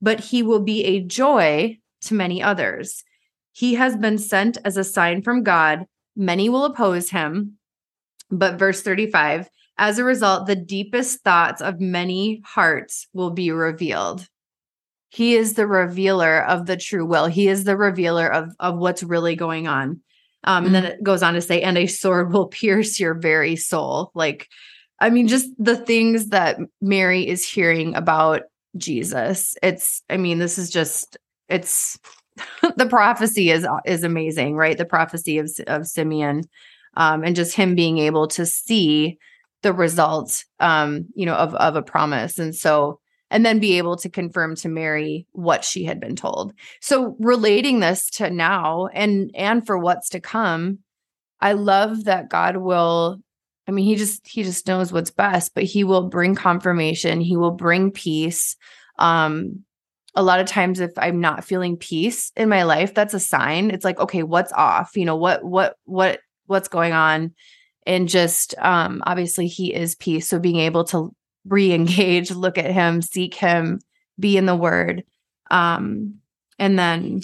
but 0.00 0.20
he 0.20 0.44
will 0.44 0.60
be 0.60 0.84
a 0.84 1.02
joy 1.02 1.78
to 2.02 2.14
many 2.14 2.40
others. 2.40 3.02
He 3.52 3.74
has 3.74 3.96
been 3.96 4.18
sent 4.18 4.58
as 4.64 4.76
a 4.76 4.84
sign 4.84 5.22
from 5.22 5.42
God. 5.42 5.86
Many 6.14 6.48
will 6.48 6.66
oppose 6.66 7.10
him. 7.10 7.58
But 8.30 8.58
verse 8.58 8.82
35 8.82 9.48
as 9.76 9.98
a 9.98 10.04
result, 10.04 10.46
the 10.46 10.56
deepest 10.56 11.22
thoughts 11.22 11.62
of 11.62 11.80
many 11.80 12.42
hearts 12.44 13.06
will 13.12 13.30
be 13.30 13.50
revealed. 13.50 14.28
He 15.08 15.34
is 15.34 15.54
the 15.54 15.66
revealer 15.66 16.44
of 16.44 16.66
the 16.66 16.76
true 16.76 17.06
will. 17.06 17.26
He 17.26 17.48
is 17.48 17.64
the 17.64 17.76
revealer 17.76 18.30
of 18.30 18.50
of 18.60 18.76
what's 18.76 19.02
really 19.02 19.36
going 19.36 19.66
on. 19.66 20.00
Um, 20.44 20.66
and 20.66 20.74
then 20.74 20.84
mm-hmm. 20.84 20.92
it 20.92 21.02
goes 21.02 21.22
on 21.22 21.34
to 21.34 21.40
say, 21.40 21.62
and 21.62 21.76
a 21.76 21.86
sword 21.86 22.32
will 22.32 22.46
pierce 22.48 23.00
your 23.00 23.14
very 23.14 23.56
soul. 23.56 24.10
Like, 24.14 24.48
I 25.00 25.10
mean, 25.10 25.28
just 25.28 25.50
the 25.58 25.76
things 25.76 26.28
that 26.28 26.58
Mary 26.80 27.26
is 27.26 27.48
hearing 27.48 27.94
about 27.94 28.42
Jesus. 28.76 29.56
It's, 29.62 30.02
I 30.08 30.16
mean, 30.16 30.38
this 30.38 30.58
is 30.58 30.70
just, 30.70 31.16
it's 31.48 31.98
the 32.76 32.86
prophecy 32.86 33.50
is 33.50 33.66
is 33.84 34.04
amazing, 34.04 34.54
right? 34.54 34.78
The 34.78 34.84
prophecy 34.84 35.38
of 35.38 35.50
of 35.66 35.86
Simeon, 35.86 36.42
um, 36.94 37.24
and 37.24 37.34
just 37.34 37.56
him 37.56 37.74
being 37.74 37.98
able 37.98 38.28
to 38.28 38.46
see 38.46 39.18
the 39.62 39.72
results, 39.72 40.44
um, 40.60 41.06
you 41.14 41.26
know, 41.26 41.34
of 41.34 41.54
of 41.54 41.76
a 41.76 41.82
promise. 41.82 42.38
And 42.38 42.54
so 42.54 43.00
and 43.30 43.44
then 43.44 43.58
be 43.58 43.78
able 43.78 43.96
to 43.96 44.08
confirm 44.08 44.56
to 44.56 44.68
Mary 44.68 45.26
what 45.32 45.64
she 45.64 45.84
had 45.84 46.00
been 46.00 46.16
told. 46.16 46.52
So 46.80 47.16
relating 47.18 47.80
this 47.80 48.08
to 48.12 48.30
now 48.30 48.86
and 48.92 49.30
and 49.34 49.66
for 49.66 49.78
what's 49.78 50.10
to 50.10 50.20
come, 50.20 50.78
I 51.40 51.52
love 51.52 52.04
that 52.04 52.28
God 52.28 52.56
will 52.56 53.20
I 53.66 53.70
mean 53.70 53.84
he 53.84 53.96
just 53.96 54.26
he 54.26 54.42
just 54.42 54.66
knows 54.66 54.92
what's 54.92 55.10
best, 55.10 55.54
but 55.54 55.64
he 55.64 55.84
will 55.84 56.08
bring 56.08 56.34
confirmation, 56.34 57.20
he 57.20 57.36
will 57.36 57.52
bring 57.52 57.90
peace. 57.90 58.56
Um 58.98 59.64
a 60.14 60.22
lot 60.22 60.40
of 60.40 60.46
times 60.46 60.80
if 60.80 60.90
I'm 60.96 61.20
not 61.20 61.44
feeling 61.44 61.76
peace 61.76 62.32
in 62.34 62.48
my 62.48 62.64
life, 62.64 62.94
that's 62.94 63.14
a 63.14 63.20
sign. 63.20 63.70
It's 63.70 63.84
like, 63.84 64.00
okay, 64.00 64.22
what's 64.22 64.52
off? 64.52 64.96
You 64.96 65.04
know, 65.04 65.16
what 65.16 65.44
what 65.44 65.76
what 65.84 66.20
what's 66.46 66.68
going 66.68 66.92
on? 66.92 67.34
And 67.86 68.08
just 68.08 68.54
um 68.58 69.02
obviously 69.06 69.46
he 69.48 69.72
is 69.72 69.94
peace. 69.94 70.26
So 70.28 70.38
being 70.38 70.58
able 70.60 70.84
to 70.84 71.14
re-engage 71.48 72.30
look 72.30 72.58
at 72.58 72.70
him 72.70 73.02
seek 73.02 73.34
him 73.34 73.80
be 74.18 74.36
in 74.36 74.46
the 74.46 74.56
word. 74.56 75.04
Um 75.50 76.16
and 76.58 76.78
then 76.78 77.22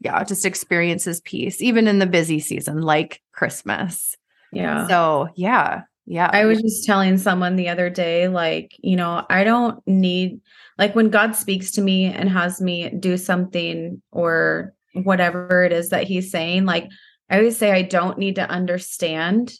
yeah 0.00 0.22
just 0.24 0.44
experience 0.44 1.04
his 1.04 1.20
peace 1.20 1.60
even 1.60 1.88
in 1.88 1.98
the 1.98 2.06
busy 2.06 2.40
season 2.40 2.82
like 2.82 3.22
christmas. 3.32 4.16
Yeah. 4.52 4.86
So 4.88 5.28
yeah 5.34 5.82
yeah. 6.06 6.30
I 6.32 6.44
was 6.44 6.62
just 6.62 6.86
telling 6.86 7.18
someone 7.18 7.56
the 7.56 7.68
other 7.68 7.90
day 7.90 8.28
like 8.28 8.76
you 8.78 8.96
know 8.96 9.26
i 9.28 9.42
don't 9.42 9.84
need 9.86 10.40
like 10.78 10.94
when 10.94 11.10
god 11.10 11.34
speaks 11.34 11.72
to 11.72 11.82
me 11.82 12.04
and 12.04 12.30
has 12.30 12.60
me 12.60 12.90
do 12.90 13.16
something 13.16 14.00
or 14.12 14.72
whatever 14.94 15.64
it 15.64 15.72
is 15.72 15.90
that 15.90 16.04
he's 16.04 16.30
saying 16.30 16.64
like 16.64 16.88
i 17.28 17.38
always 17.38 17.56
say 17.56 17.72
i 17.72 17.82
don't 17.82 18.18
need 18.18 18.36
to 18.36 18.48
understand 18.48 19.52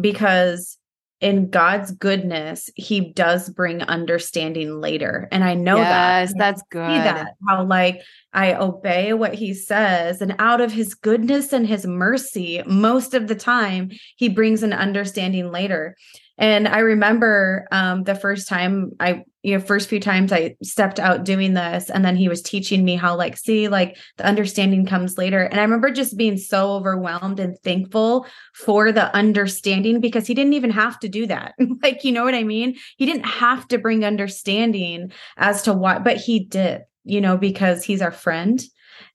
because 0.00 0.78
in 1.22 1.48
God's 1.48 1.92
goodness, 1.92 2.68
He 2.74 3.12
does 3.12 3.48
bring 3.48 3.80
understanding 3.82 4.80
later. 4.80 5.28
And 5.30 5.44
I 5.44 5.54
know 5.54 5.76
yes, 5.76 5.86
that. 5.86 6.20
Yes, 6.20 6.34
that's 6.36 6.62
good. 6.70 6.80
that 6.80 7.34
how 7.48 7.64
like 7.64 8.02
I 8.34 8.54
obey 8.54 9.12
what 9.12 9.32
He 9.32 9.54
says, 9.54 10.20
and 10.20 10.34
out 10.38 10.60
of 10.60 10.72
His 10.72 10.94
goodness 10.94 11.52
and 11.52 11.66
His 11.66 11.86
mercy, 11.86 12.62
most 12.66 13.14
of 13.14 13.28
the 13.28 13.36
time 13.36 13.90
He 14.16 14.28
brings 14.28 14.62
an 14.62 14.72
understanding 14.72 15.50
later. 15.52 15.96
And 16.38 16.66
I 16.66 16.78
remember 16.78 17.68
um, 17.70 18.02
the 18.02 18.16
first 18.16 18.48
time 18.48 18.90
I, 18.98 19.22
you 19.42 19.56
know, 19.56 19.64
first 19.64 19.88
few 19.88 19.98
times 19.98 20.32
I 20.32 20.54
stepped 20.62 21.00
out 21.00 21.24
doing 21.24 21.54
this, 21.54 21.90
and 21.90 22.04
then 22.04 22.16
he 22.16 22.28
was 22.28 22.42
teaching 22.42 22.84
me 22.84 22.94
how, 22.94 23.16
like, 23.16 23.36
see, 23.36 23.68
like 23.68 23.96
the 24.16 24.24
understanding 24.24 24.86
comes 24.86 25.18
later. 25.18 25.42
And 25.42 25.58
I 25.58 25.62
remember 25.62 25.90
just 25.90 26.16
being 26.16 26.36
so 26.36 26.72
overwhelmed 26.72 27.40
and 27.40 27.58
thankful 27.64 28.26
for 28.54 28.92
the 28.92 29.14
understanding 29.14 30.00
because 30.00 30.26
he 30.26 30.34
didn't 30.34 30.52
even 30.52 30.70
have 30.70 30.98
to 31.00 31.08
do 31.08 31.26
that. 31.26 31.54
like, 31.82 32.04
you 32.04 32.12
know 32.12 32.24
what 32.24 32.34
I 32.34 32.44
mean? 32.44 32.76
He 32.96 33.06
didn't 33.06 33.26
have 33.26 33.66
to 33.68 33.78
bring 33.78 34.04
understanding 34.04 35.12
as 35.36 35.62
to 35.62 35.72
what, 35.72 36.04
but 36.04 36.18
he 36.18 36.44
did, 36.44 36.82
you 37.04 37.20
know, 37.20 37.36
because 37.36 37.82
he's 37.82 38.02
our 38.02 38.12
friend 38.12 38.62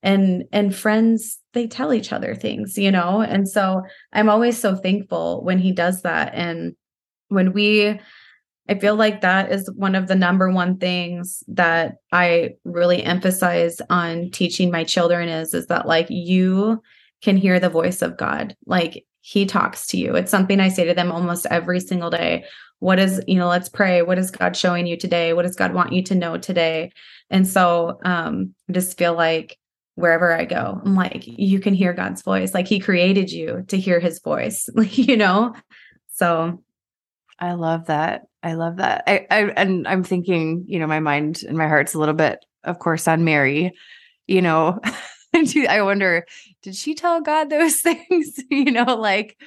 and 0.03 0.43
and 0.51 0.75
friends 0.75 1.39
they 1.53 1.65
tell 1.65 1.93
each 1.93 2.12
other 2.12 2.36
things 2.36 2.77
you 2.77 2.91
know 2.91 3.22
and 3.22 3.48
so 3.48 3.81
i'm 4.13 4.29
always 4.29 4.57
so 4.57 4.75
thankful 4.75 5.43
when 5.43 5.60
he 5.60 5.72
does 5.72 6.01
that 6.01 6.34
and 6.34 6.75
when 7.29 7.53
we 7.53 8.00
I 8.69 8.77
feel 8.77 8.95
like 8.95 9.21
that 9.21 9.51
is 9.51 9.69
one 9.75 9.95
of 9.95 10.07
the 10.07 10.15
number 10.15 10.51
one 10.51 10.77
things 10.77 11.43
that 11.47 11.97
I 12.12 12.55
really 12.65 13.03
emphasize 13.03 13.79
on 13.89 14.29
teaching 14.31 14.71
my 14.71 14.83
children 14.83 15.29
is 15.29 15.53
is 15.53 15.67
that 15.67 15.88
like 15.88 16.07
you 16.09 16.81
can 17.21 17.38
hear 17.38 17.59
the 17.59 17.69
voice 17.69 18.01
of 18.01 18.17
God. 18.17 18.55
Like 18.65 19.05
he 19.21 19.45
talks 19.45 19.88
to 19.88 19.97
you. 19.97 20.15
It's 20.15 20.31
something 20.31 20.59
I 20.59 20.69
say 20.69 20.86
to 20.86 20.93
them 20.93 21.12
almost 21.12 21.45
every 21.50 21.79
single 21.79 22.09
day. 22.09 22.45
What 22.79 23.00
is, 23.00 23.21
you 23.27 23.36
know, 23.36 23.47
let's 23.47 23.69
pray. 23.69 24.01
What 24.01 24.19
is 24.19 24.31
God 24.31 24.55
showing 24.55 24.86
you 24.86 24.97
today? 24.97 25.33
What 25.33 25.43
does 25.43 25.55
God 25.55 25.74
want 25.74 25.93
you 25.93 26.03
to 26.03 26.15
know 26.15 26.38
today? 26.38 26.91
And 27.29 27.47
so 27.47 28.00
um 28.03 28.53
I 28.69 28.74
just 28.74 28.97
feel 28.97 29.13
like 29.13 29.57
wherever 29.95 30.31
I 30.31 30.45
go, 30.45 30.79
I'm 30.86 30.93
like, 30.93 31.24
you 31.25 31.59
can 31.59 31.74
hear 31.74 31.91
God's 31.91 32.21
voice. 32.21 32.53
Like 32.53 32.67
he 32.67 32.79
created 32.79 33.31
you 33.31 33.63
to 33.69 33.79
hear 33.79 34.00
his 34.00 34.19
voice, 34.19 34.69
you 34.91 35.17
know? 35.17 35.55
So 36.13 36.63
I 37.39 37.53
love 37.53 37.88
that. 37.88 38.27
I 38.48 38.54
love 38.54 38.77
that. 38.77 39.04
I, 39.08 39.27
I 39.30 39.42
and 39.58 39.86
I'm 39.86 40.06
thinking, 40.06 40.63
you 40.68 40.80
know, 40.80 40.88
my 40.88 41.01
mind 41.01 41.44
and 41.46 41.58
my 41.58 41.68
heart's 41.68 41.94
a 41.94 42.00
little 42.00 42.16
bit, 42.16 42.39
of 42.63 42.80
course, 42.80 43.06
on 43.06 43.25
Mary. 43.25 43.74
You 44.25 44.42
know, 44.42 44.80
I 45.36 45.82
wonder, 45.82 46.25
did 46.63 46.74
she 46.74 46.96
tell 46.96 47.20
God 47.20 47.50
those 47.50 47.82
things? 47.82 48.39
you 48.50 48.72
know, 48.72 48.96
like 48.96 49.38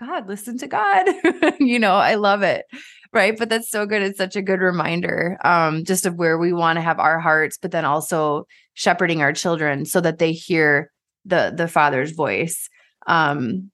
God, 0.00 0.28
listen 0.28 0.56
to 0.58 0.66
God. 0.66 1.08
you 1.60 1.78
know, 1.78 1.94
I 1.94 2.14
love 2.14 2.40
it. 2.42 2.64
Right. 3.12 3.36
But 3.38 3.50
that's 3.50 3.70
so 3.70 3.84
good. 3.84 4.00
It's 4.00 4.16
such 4.16 4.36
a 4.36 4.42
good 4.42 4.60
reminder 4.60 5.36
um, 5.44 5.84
just 5.84 6.06
of 6.06 6.14
where 6.14 6.38
we 6.38 6.54
want 6.54 6.78
to 6.78 6.80
have 6.80 6.98
our 6.98 7.20
hearts, 7.20 7.58
but 7.60 7.70
then 7.70 7.84
also 7.84 8.46
shepherding 8.72 9.20
our 9.20 9.34
children 9.34 9.84
so 9.84 10.00
that 10.00 10.16
they 10.16 10.32
hear 10.32 10.90
the 11.26 11.52
the 11.54 11.68
father's 11.68 12.12
voice. 12.12 12.70
Um, 13.06 13.70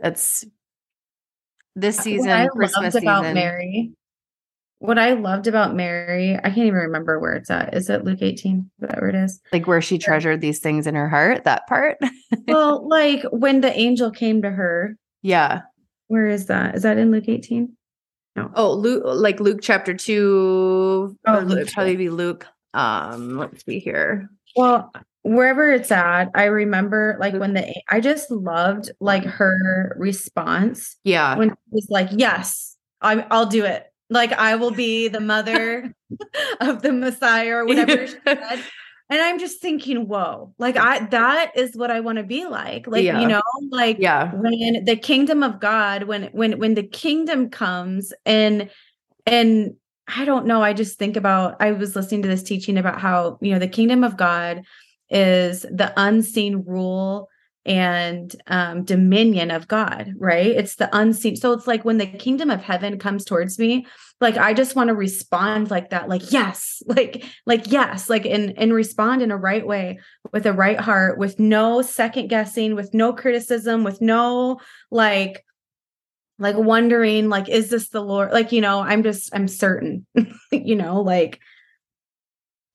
that's 0.00 0.44
this 1.76 1.98
season, 1.98 2.48
Christmas 2.48 2.96
about 2.96 3.22
season. 3.22 3.34
Mary. 3.34 3.92
What 4.80 4.98
I 4.98 5.12
loved 5.12 5.46
about 5.46 5.76
Mary, 5.76 6.36
I 6.36 6.48
can't 6.48 6.58
even 6.58 6.74
remember 6.74 7.20
where 7.20 7.34
it's 7.34 7.50
at. 7.50 7.74
Is 7.74 7.90
it 7.90 8.02
Luke 8.02 8.22
18? 8.22 8.70
Whatever 8.78 9.10
it 9.10 9.14
is. 9.14 9.38
Like 9.52 9.66
where 9.66 9.82
she 9.82 9.98
treasured 9.98 10.40
these 10.40 10.58
things 10.58 10.86
in 10.86 10.94
her 10.94 11.08
heart, 11.08 11.44
that 11.44 11.66
part. 11.66 11.98
well, 12.48 12.88
like 12.88 13.22
when 13.30 13.60
the 13.60 13.78
angel 13.78 14.10
came 14.10 14.40
to 14.40 14.50
her. 14.50 14.96
Yeah. 15.20 15.60
Where 16.08 16.28
is 16.28 16.46
that? 16.46 16.76
Is 16.76 16.82
that 16.82 16.96
in 16.96 17.10
Luke 17.10 17.28
18? 17.28 17.76
No. 18.36 18.50
Oh, 18.54 18.72
Luke, 18.72 19.02
like 19.04 19.38
Luke 19.38 19.58
chapter 19.60 19.92
two. 19.92 21.14
Oh, 21.26 21.36
or 21.36 21.42
Luke, 21.42 21.70
probably 21.72 21.96
be 21.96 22.08
Luke. 22.08 22.46
Um, 22.72 23.36
let's 23.36 23.64
see 23.64 23.80
here. 23.80 24.30
Well, 24.56 24.90
wherever 25.22 25.70
it's 25.70 25.90
at, 25.90 26.30
I 26.34 26.44
remember 26.44 27.18
like 27.20 27.34
when 27.34 27.52
the 27.52 27.74
I 27.90 28.00
just 28.00 28.30
loved 28.30 28.90
like 28.98 29.24
her 29.24 29.94
response. 29.98 30.96
Yeah. 31.04 31.36
When 31.36 31.50
it 31.50 31.58
was 31.70 31.88
like, 31.90 32.08
yes, 32.12 32.76
I 33.02 33.26
I'll 33.30 33.46
do 33.46 33.64
it. 33.64 33.89
Like 34.10 34.32
I 34.32 34.56
will 34.56 34.72
be 34.72 35.08
the 35.08 35.20
mother 35.20 35.94
of 36.60 36.82
the 36.82 36.92
Messiah 36.92 37.56
or 37.56 37.64
whatever 37.66 38.06
she 38.06 38.16
said. 38.26 38.64
And 39.08 39.20
I'm 39.20 39.38
just 39.40 39.60
thinking, 39.60 40.06
whoa, 40.06 40.54
like 40.58 40.76
I 40.76 41.06
that 41.06 41.52
is 41.56 41.76
what 41.76 41.90
I 41.90 42.00
want 42.00 42.18
to 42.18 42.24
be 42.24 42.46
like. 42.46 42.86
Like, 42.86 43.04
Yeah. 43.04 43.20
you 43.20 43.26
know, 43.26 43.42
like 43.70 43.96
Yeah. 43.98 44.32
when 44.34 44.84
the 44.84 44.96
kingdom 44.96 45.42
of 45.42 45.60
God, 45.60 46.04
when 46.04 46.24
when 46.32 46.58
when 46.58 46.74
the 46.74 46.82
kingdom 46.84 47.50
comes 47.50 48.12
and 48.26 48.70
and 49.26 49.74
I 50.06 50.24
don't 50.24 50.46
know, 50.46 50.62
I 50.62 50.72
just 50.72 50.98
think 50.98 51.16
about 51.16 51.56
I 51.60 51.72
was 51.72 51.96
listening 51.96 52.22
to 52.22 52.28
this 52.28 52.42
teaching 52.42 52.78
about 52.78 53.00
how, 53.00 53.38
you 53.40 53.52
know, 53.52 53.58
the 53.58 53.68
kingdom 53.68 54.04
of 54.04 54.16
God 54.16 54.64
is 55.08 55.62
the 55.62 55.92
unseen 55.96 56.64
rule 56.66 57.28
and 57.66 58.34
um 58.46 58.84
dominion 58.84 59.50
of 59.50 59.68
God, 59.68 60.14
right? 60.16 60.46
It's 60.46 60.76
the 60.76 60.94
unseen. 60.96 61.36
So 61.36 61.52
it's 61.52 61.66
like 61.66 61.84
when 61.84 61.98
the 61.98 62.06
kingdom 62.06 62.50
of 62.50 62.62
heaven 62.62 62.98
comes 62.98 63.24
towards 63.24 63.58
me, 63.58 63.86
like 64.20 64.36
I 64.36 64.54
just 64.54 64.76
want 64.76 64.88
to 64.88 64.94
respond 64.94 65.70
like 65.70 65.90
that, 65.90 66.08
like 66.08 66.32
yes, 66.32 66.82
like 66.86 67.24
like 67.46 67.70
yes, 67.70 68.08
like 68.08 68.26
and 68.26 68.56
and 68.58 68.72
respond 68.72 69.22
in 69.22 69.30
a 69.30 69.36
right 69.36 69.66
way 69.66 70.00
with 70.32 70.46
a 70.46 70.52
right 70.52 70.80
heart, 70.80 71.18
with 71.18 71.38
no 71.38 71.82
second 71.82 72.28
guessing, 72.28 72.74
with 72.74 72.94
no 72.94 73.12
criticism, 73.12 73.84
with 73.84 74.00
no 74.00 74.58
like 74.90 75.44
like 76.38 76.56
wondering 76.56 77.28
like 77.28 77.50
is 77.50 77.68
this 77.68 77.90
the 77.90 78.00
lord 78.00 78.32
like 78.32 78.50
you 78.50 78.62
know 78.62 78.80
i'm 78.80 79.02
just 79.02 79.28
i'm 79.34 79.46
certain 79.46 80.06
you 80.50 80.74
know 80.74 81.02
like 81.02 81.38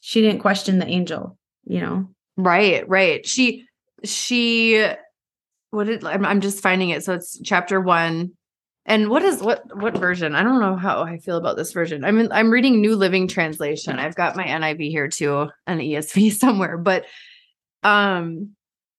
she 0.01 0.21
didn't 0.21 0.41
question 0.41 0.77
the 0.77 0.85
angel 0.85 1.35
you 1.63 1.81
know 1.81 2.07
Right, 2.37 2.87
right. 2.87 3.25
She 3.25 3.65
she 4.09 4.85
what 5.71 5.87
did 5.87 6.05
I'm, 6.05 6.25
I'm 6.25 6.41
just 6.41 6.61
finding 6.61 6.89
it. 6.89 7.03
So 7.03 7.13
it's 7.13 7.39
chapter 7.43 7.79
one. 7.81 8.31
And 8.85 9.09
what 9.09 9.23
is 9.23 9.41
what 9.41 9.63
what 9.75 9.97
version? 9.97 10.35
I 10.35 10.43
don't 10.43 10.61
know 10.61 10.75
how 10.75 11.01
I 11.03 11.17
feel 11.17 11.37
about 11.37 11.57
this 11.57 11.73
version. 11.73 12.05
I'm 12.05 12.19
in, 12.19 12.31
I'm 12.31 12.51
reading 12.51 12.81
New 12.81 12.95
Living 12.95 13.27
Translation. 13.27 13.97
I've 13.97 14.15
got 14.15 14.35
my 14.35 14.43
NIV 14.43 14.89
here 14.89 15.07
too, 15.07 15.49
an 15.65 15.79
ESV 15.79 16.31
somewhere. 16.39 16.77
But 16.77 17.05
um 17.83 18.55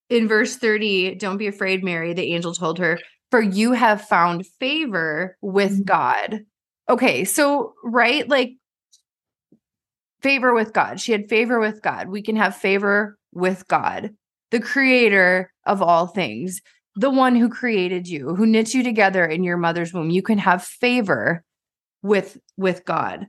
in 0.09 0.29
verse 0.29 0.57
30, 0.57 1.17
don't 1.17 1.37
be 1.37 1.49
afraid, 1.49 1.83
Mary, 1.83 2.15
the 2.15 2.33
angel 2.33 2.55
told 2.55 2.79
her, 2.79 2.99
for 3.31 3.41
you 3.41 3.73
have 3.73 4.03
found 4.03 4.47
favor 4.61 5.37
with 5.41 5.81
Mhm. 5.81 5.85
God. 5.85 6.41
Okay, 6.89 7.25
so 7.25 7.75
right, 7.83 8.29
like 8.29 8.53
favor 10.21 10.55
with 10.55 10.73
God. 10.73 11.01
She 11.01 11.13
had 11.13 11.29
favor 11.29 11.59
with 11.59 11.83
God. 11.83 12.09
We 12.09 12.23
can 12.23 12.37
have 12.37 12.57
favor 12.57 13.19
with 13.33 13.67
God, 13.69 14.11
the 14.51 14.61
creator 14.61 15.53
of 15.65 15.83
all 15.83 16.07
things, 16.07 16.61
the 16.95 17.11
one 17.11 17.37
who 17.37 17.49
created 17.49 18.09
you, 18.09 18.35
who 18.35 18.47
knit 18.47 18.75
you 18.75 18.83
together 18.83 19.25
in 19.25 19.45
your 19.45 19.57
mother's 19.57 19.93
womb. 19.93 20.11
You 20.11 20.23
can 20.23 20.39
have 20.39 20.65
favor 20.65 21.45
with 22.03 22.39
with 22.57 22.85
God. 22.85 23.27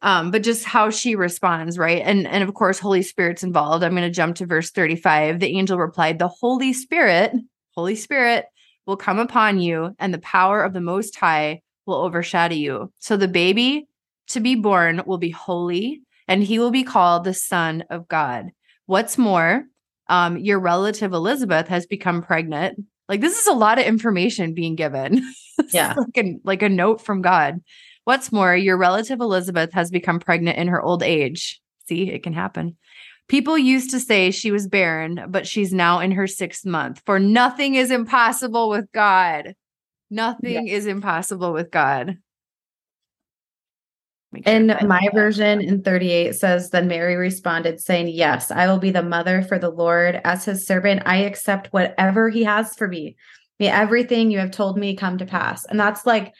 Um, 0.00 0.30
but 0.30 0.44
just 0.44 0.64
how 0.64 0.90
she 0.90 1.16
responds, 1.16 1.76
right? 1.76 2.02
And 2.04 2.26
and 2.26 2.42
of 2.44 2.54
course, 2.54 2.78
Holy 2.78 3.02
Spirit's 3.02 3.42
involved. 3.42 3.84
I'm 3.84 3.92
going 3.92 4.02
to 4.02 4.10
jump 4.10 4.36
to 4.36 4.46
verse 4.46 4.70
35. 4.70 5.40
The 5.40 5.56
angel 5.56 5.78
replied, 5.78 6.18
The 6.18 6.28
Holy 6.28 6.72
Spirit, 6.72 7.32
Holy 7.74 7.96
Spirit 7.96 8.46
will 8.86 8.96
come 8.96 9.18
upon 9.18 9.60
you, 9.60 9.94
and 9.98 10.14
the 10.14 10.18
power 10.18 10.62
of 10.62 10.72
the 10.72 10.80
Most 10.80 11.16
High 11.16 11.62
will 11.86 11.96
overshadow 11.96 12.54
you. 12.54 12.92
So 12.98 13.16
the 13.16 13.28
baby 13.28 13.88
to 14.28 14.40
be 14.40 14.54
born 14.54 15.02
will 15.06 15.18
be 15.18 15.30
holy, 15.30 16.02
and 16.26 16.42
he 16.42 16.58
will 16.58 16.70
be 16.70 16.84
called 16.84 17.24
the 17.24 17.34
Son 17.34 17.84
of 17.90 18.08
God. 18.08 18.50
What's 18.86 19.18
more, 19.18 19.64
um, 20.08 20.36
your 20.38 20.58
relative 20.58 21.12
Elizabeth 21.12 21.68
has 21.68 21.86
become 21.86 22.22
pregnant. 22.22 22.84
Like 23.08 23.20
this 23.20 23.38
is 23.38 23.46
a 23.46 23.52
lot 23.52 23.78
of 23.78 23.86
information 23.86 24.54
being 24.54 24.74
given. 24.74 25.22
Yeah. 25.72 25.94
like 25.96 26.24
a 26.24 26.36
like 26.44 26.62
a 26.62 26.68
note 26.68 27.00
from 27.00 27.20
God. 27.20 27.58
What's 28.04 28.30
more, 28.30 28.54
your 28.54 28.78
relative 28.78 29.20
Elizabeth 29.20 29.72
has 29.72 29.90
become 29.90 30.20
pregnant 30.20 30.56
in 30.56 30.68
her 30.68 30.80
old 30.80 31.02
age. 31.02 31.60
See, 31.88 32.12
it 32.12 32.22
can 32.22 32.32
happen. 32.32 32.76
People 33.28 33.58
used 33.58 33.90
to 33.90 33.98
say 33.98 34.30
she 34.30 34.52
was 34.52 34.68
barren, 34.68 35.24
but 35.28 35.48
she's 35.48 35.74
now 35.74 35.98
in 35.98 36.12
her 36.12 36.28
sixth 36.28 36.64
month. 36.64 37.02
For 37.04 37.18
nothing 37.18 37.74
is 37.74 37.90
impossible 37.90 38.70
with 38.70 38.90
God. 38.92 39.54
Nothing 40.10 40.68
is 40.68 40.86
impossible 40.86 41.52
with 41.52 41.72
God. 41.72 42.18
Sure 44.34 44.42
in 44.54 44.70
I- 44.70 44.84
my 44.84 45.08
version 45.14 45.60
in 45.62 45.82
38 45.82 46.34
says 46.34 46.68
then 46.70 46.86
mary 46.86 47.16
responded 47.16 47.80
saying 47.80 48.08
yes 48.08 48.50
i 48.50 48.66
will 48.66 48.78
be 48.78 48.90
the 48.90 49.02
mother 49.02 49.40
for 49.42 49.58
the 49.58 49.70
lord 49.70 50.20
as 50.24 50.44
his 50.44 50.66
servant 50.66 51.02
i 51.06 51.16
accept 51.16 51.68
whatever 51.68 52.28
he 52.28 52.44
has 52.44 52.74
for 52.76 52.88
me 52.88 53.16
may 53.58 53.68
everything 53.68 54.30
you 54.30 54.38
have 54.38 54.50
told 54.50 54.76
me 54.78 54.94
come 54.94 55.16
to 55.16 55.24
pass 55.24 55.64
and 55.64 55.80
that's 55.80 56.04
like 56.04 56.34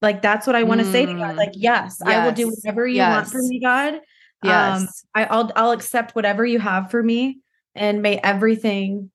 like 0.00 0.22
that's 0.22 0.46
what 0.46 0.56
i 0.56 0.62
want 0.62 0.80
to 0.80 0.90
say 0.90 1.04
to 1.04 1.12
god 1.12 1.34
Mm. 1.34 1.36
like 1.36 1.52
yes, 1.54 2.00
i 2.02 2.24
will 2.24 2.32
do 2.32 2.48
whatever 2.48 2.86
you 2.86 3.00
want 3.02 3.28
from 3.28 3.42
Yes. 3.42 3.50
me 3.50 3.60
god 3.60 4.00
Yes. 4.42 4.80
um 4.82 4.88
I, 5.14 5.24
i'll 5.26 5.52
i'll 5.56 5.70
accept 5.72 6.14
whatever 6.14 6.44
you 6.44 6.58
have 6.58 6.90
for 6.90 7.02
me 7.02 7.40
and 7.74 8.00
may 8.00 8.16
everything 8.18 9.10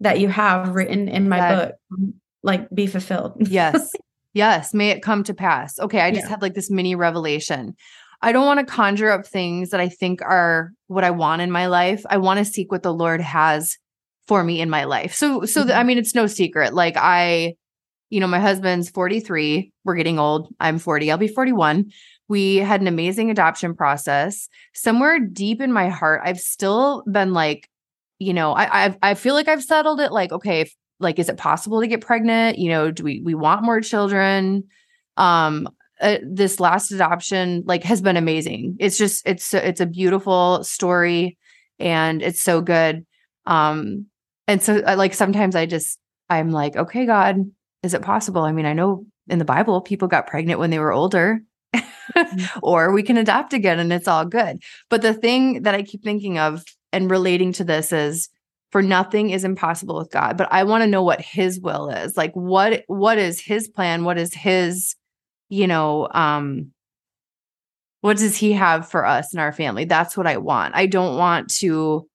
that 0.00 0.20
you 0.20 0.28
have 0.28 0.74
written 0.74 1.08
in 1.08 1.28
my 1.28 1.38
That- 1.38 1.76
book 1.90 2.00
like 2.42 2.70
be 2.70 2.86
fulfilled 2.86 3.34
yes. 3.50 3.90
Yes. 4.34 4.74
May 4.74 4.90
it 4.90 5.02
come 5.02 5.24
to 5.24 5.34
pass. 5.34 5.78
Okay. 5.78 6.00
I 6.00 6.10
just 6.10 6.24
Yeah. 6.24 6.30
had 6.30 6.42
like 6.42 6.54
this 6.54 6.70
mini 6.70 6.94
revelation. 6.94 7.74
I 8.20 8.32
don't 8.32 8.46
want 8.46 8.60
to 8.60 8.66
conjure 8.66 9.10
up 9.10 9.26
things 9.26 9.70
that 9.70 9.80
I 9.80 9.88
think 9.88 10.20
are 10.22 10.72
what 10.88 11.04
I 11.04 11.10
want 11.10 11.42
in 11.42 11.50
my 11.50 11.66
life. 11.66 12.02
I 12.10 12.18
want 12.18 12.38
to 12.38 12.44
seek 12.44 12.72
what 12.72 12.82
the 12.82 12.92
Lord 12.92 13.20
has 13.20 13.76
for 14.26 14.42
me 14.44 14.60
in 14.60 14.70
my 14.70 14.84
life. 14.84 15.14
So, 15.14 15.44
so 15.44 15.62
th- 15.62 15.72
I 15.72 15.78
mm-hmm. 15.78 15.86
mean, 15.88 15.98
it's 15.98 16.14
no 16.14 16.26
secret. 16.26 16.74
Like 16.74 16.96
I, 16.96 17.54
you 18.10 18.20
know, 18.20 18.26
my 18.26 18.40
husband's 18.40 18.90
43. 18.90 19.72
We're 19.84 19.94
getting 19.94 20.18
old. 20.18 20.54
I'm 20.60 20.78
40. 20.78 21.10
I'll 21.10 21.18
be 21.18 21.28
41. 21.28 21.90
We 22.28 22.56
had 22.56 22.80
an 22.80 22.86
amazing 22.86 23.30
adoption 23.30 23.74
process. 23.74 24.48
Somewhere 24.74 25.18
deep 25.18 25.60
in 25.60 25.72
my 25.72 25.88
heart, 25.88 26.22
I've 26.24 26.40
still 26.40 27.02
been 27.10 27.32
like, 27.32 27.68
you 28.18 28.34
know, 28.34 28.52
I 28.52 28.86
I, 28.86 28.96
I 29.02 29.14
feel 29.14 29.34
like 29.34 29.48
I've 29.48 29.62
settled 29.62 30.00
it. 30.00 30.12
Like, 30.12 30.32
okay, 30.32 30.62
if, 30.62 30.74
like, 31.00 31.18
is 31.18 31.28
it 31.28 31.36
possible 31.36 31.80
to 31.80 31.86
get 31.86 32.00
pregnant? 32.00 32.58
You 32.58 32.70
know, 32.70 32.90
do 32.90 33.04
we 33.04 33.20
we 33.24 33.34
want 33.34 33.64
more 33.64 33.80
children? 33.80 34.64
Um, 35.16 35.68
uh, 36.00 36.18
this 36.22 36.60
last 36.60 36.92
adoption 36.92 37.64
like 37.66 37.82
has 37.84 38.00
been 38.00 38.16
amazing. 38.16 38.76
It's 38.78 38.98
just 38.98 39.26
it's 39.26 39.52
it's 39.54 39.80
a 39.80 39.86
beautiful 39.86 40.62
story, 40.64 41.38
and 41.78 42.22
it's 42.22 42.42
so 42.42 42.60
good. 42.60 43.04
Um, 43.46 44.06
and 44.46 44.62
so 44.62 44.76
like 44.76 45.14
sometimes 45.14 45.56
I 45.56 45.66
just 45.66 45.98
I'm 46.28 46.50
like, 46.50 46.76
okay, 46.76 47.06
God, 47.06 47.50
is 47.82 47.94
it 47.94 48.02
possible? 48.02 48.42
I 48.42 48.52
mean, 48.52 48.66
I 48.66 48.72
know 48.72 49.06
in 49.28 49.38
the 49.38 49.44
Bible 49.44 49.80
people 49.80 50.08
got 50.08 50.26
pregnant 50.26 50.60
when 50.60 50.70
they 50.70 50.78
were 50.78 50.92
older. 50.92 51.40
Mm-hmm. 51.74 52.58
or 52.62 52.92
we 52.92 53.02
can 53.02 53.18
adopt 53.18 53.52
again 53.52 53.78
and 53.78 53.92
it's 53.92 54.08
all 54.08 54.24
good. 54.24 54.62
But 54.88 55.02
the 55.02 55.12
thing 55.12 55.62
that 55.62 55.74
I 55.74 55.82
keep 55.82 56.02
thinking 56.02 56.38
of 56.38 56.64
and 56.92 57.10
relating 57.10 57.52
to 57.54 57.64
this 57.64 57.92
is 57.92 58.30
for 58.70 58.82
nothing 58.82 59.30
is 59.30 59.44
impossible 59.44 59.96
with 59.96 60.10
God, 60.10 60.36
but 60.36 60.48
I 60.50 60.64
want 60.64 60.82
to 60.82 60.86
know 60.86 61.02
what 61.02 61.20
his 61.20 61.60
will 61.60 61.88
is. 61.88 62.16
Like 62.16 62.32
what 62.34 62.84
what 62.86 63.18
is 63.18 63.40
his 63.40 63.68
plan? 63.68 64.04
What 64.04 64.18
is 64.18 64.34
his, 64.34 64.94
you 65.48 65.66
know, 65.66 66.08
um 66.12 66.72
what 68.00 68.16
does 68.18 68.36
he 68.36 68.52
have 68.52 68.88
for 68.88 69.04
us 69.04 69.32
and 69.32 69.40
our 69.40 69.52
family? 69.52 69.84
That's 69.84 70.16
what 70.16 70.26
I 70.26 70.36
want. 70.36 70.74
I 70.76 70.86
don't 70.86 71.16
want 71.16 71.52
to 71.56 72.08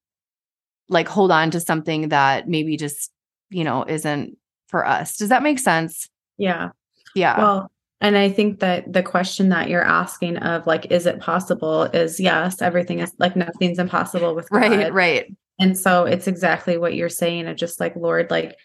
like 0.90 1.08
hold 1.08 1.32
on 1.32 1.52
to 1.52 1.60
something 1.60 2.10
that 2.10 2.48
maybe 2.48 2.78
just, 2.78 3.12
you 3.50 3.64
know, 3.64 3.84
isn't 3.88 4.38
for 4.68 4.86
us. 4.86 5.18
Does 5.18 5.30
that 5.30 5.44
make 5.44 5.60
sense? 5.60 6.10
Yeah. 6.38 6.70
Yeah. 7.16 7.38
Well, 7.38 7.72
and 8.00 8.18
I 8.18 8.30
think 8.30 8.60
that 8.60 8.92
the 8.92 9.04
question 9.04 9.50
that 9.50 9.70
you're 9.70 9.84
asking 9.84 10.38
of 10.38 10.68
like, 10.68 10.92
is 10.92 11.06
it 11.06 11.20
possible 11.20 11.84
is 11.84 12.20
yes, 12.20 12.62
everything 12.62 13.00
is 13.00 13.14
like 13.18 13.36
nothing's 13.36 13.80
impossible 13.80 14.36
with 14.36 14.50
God. 14.50 14.60
Right, 14.60 14.94
right. 14.94 15.36
And 15.60 15.78
so 15.78 16.06
it's 16.06 16.28
exactly 16.28 16.78
what 16.78 16.96
you're 16.96 17.10
saying 17.10 17.48
of 17.48 17.58
just 17.58 17.80
like, 17.80 17.96
Lord, 17.96 18.32
like, 18.32 18.56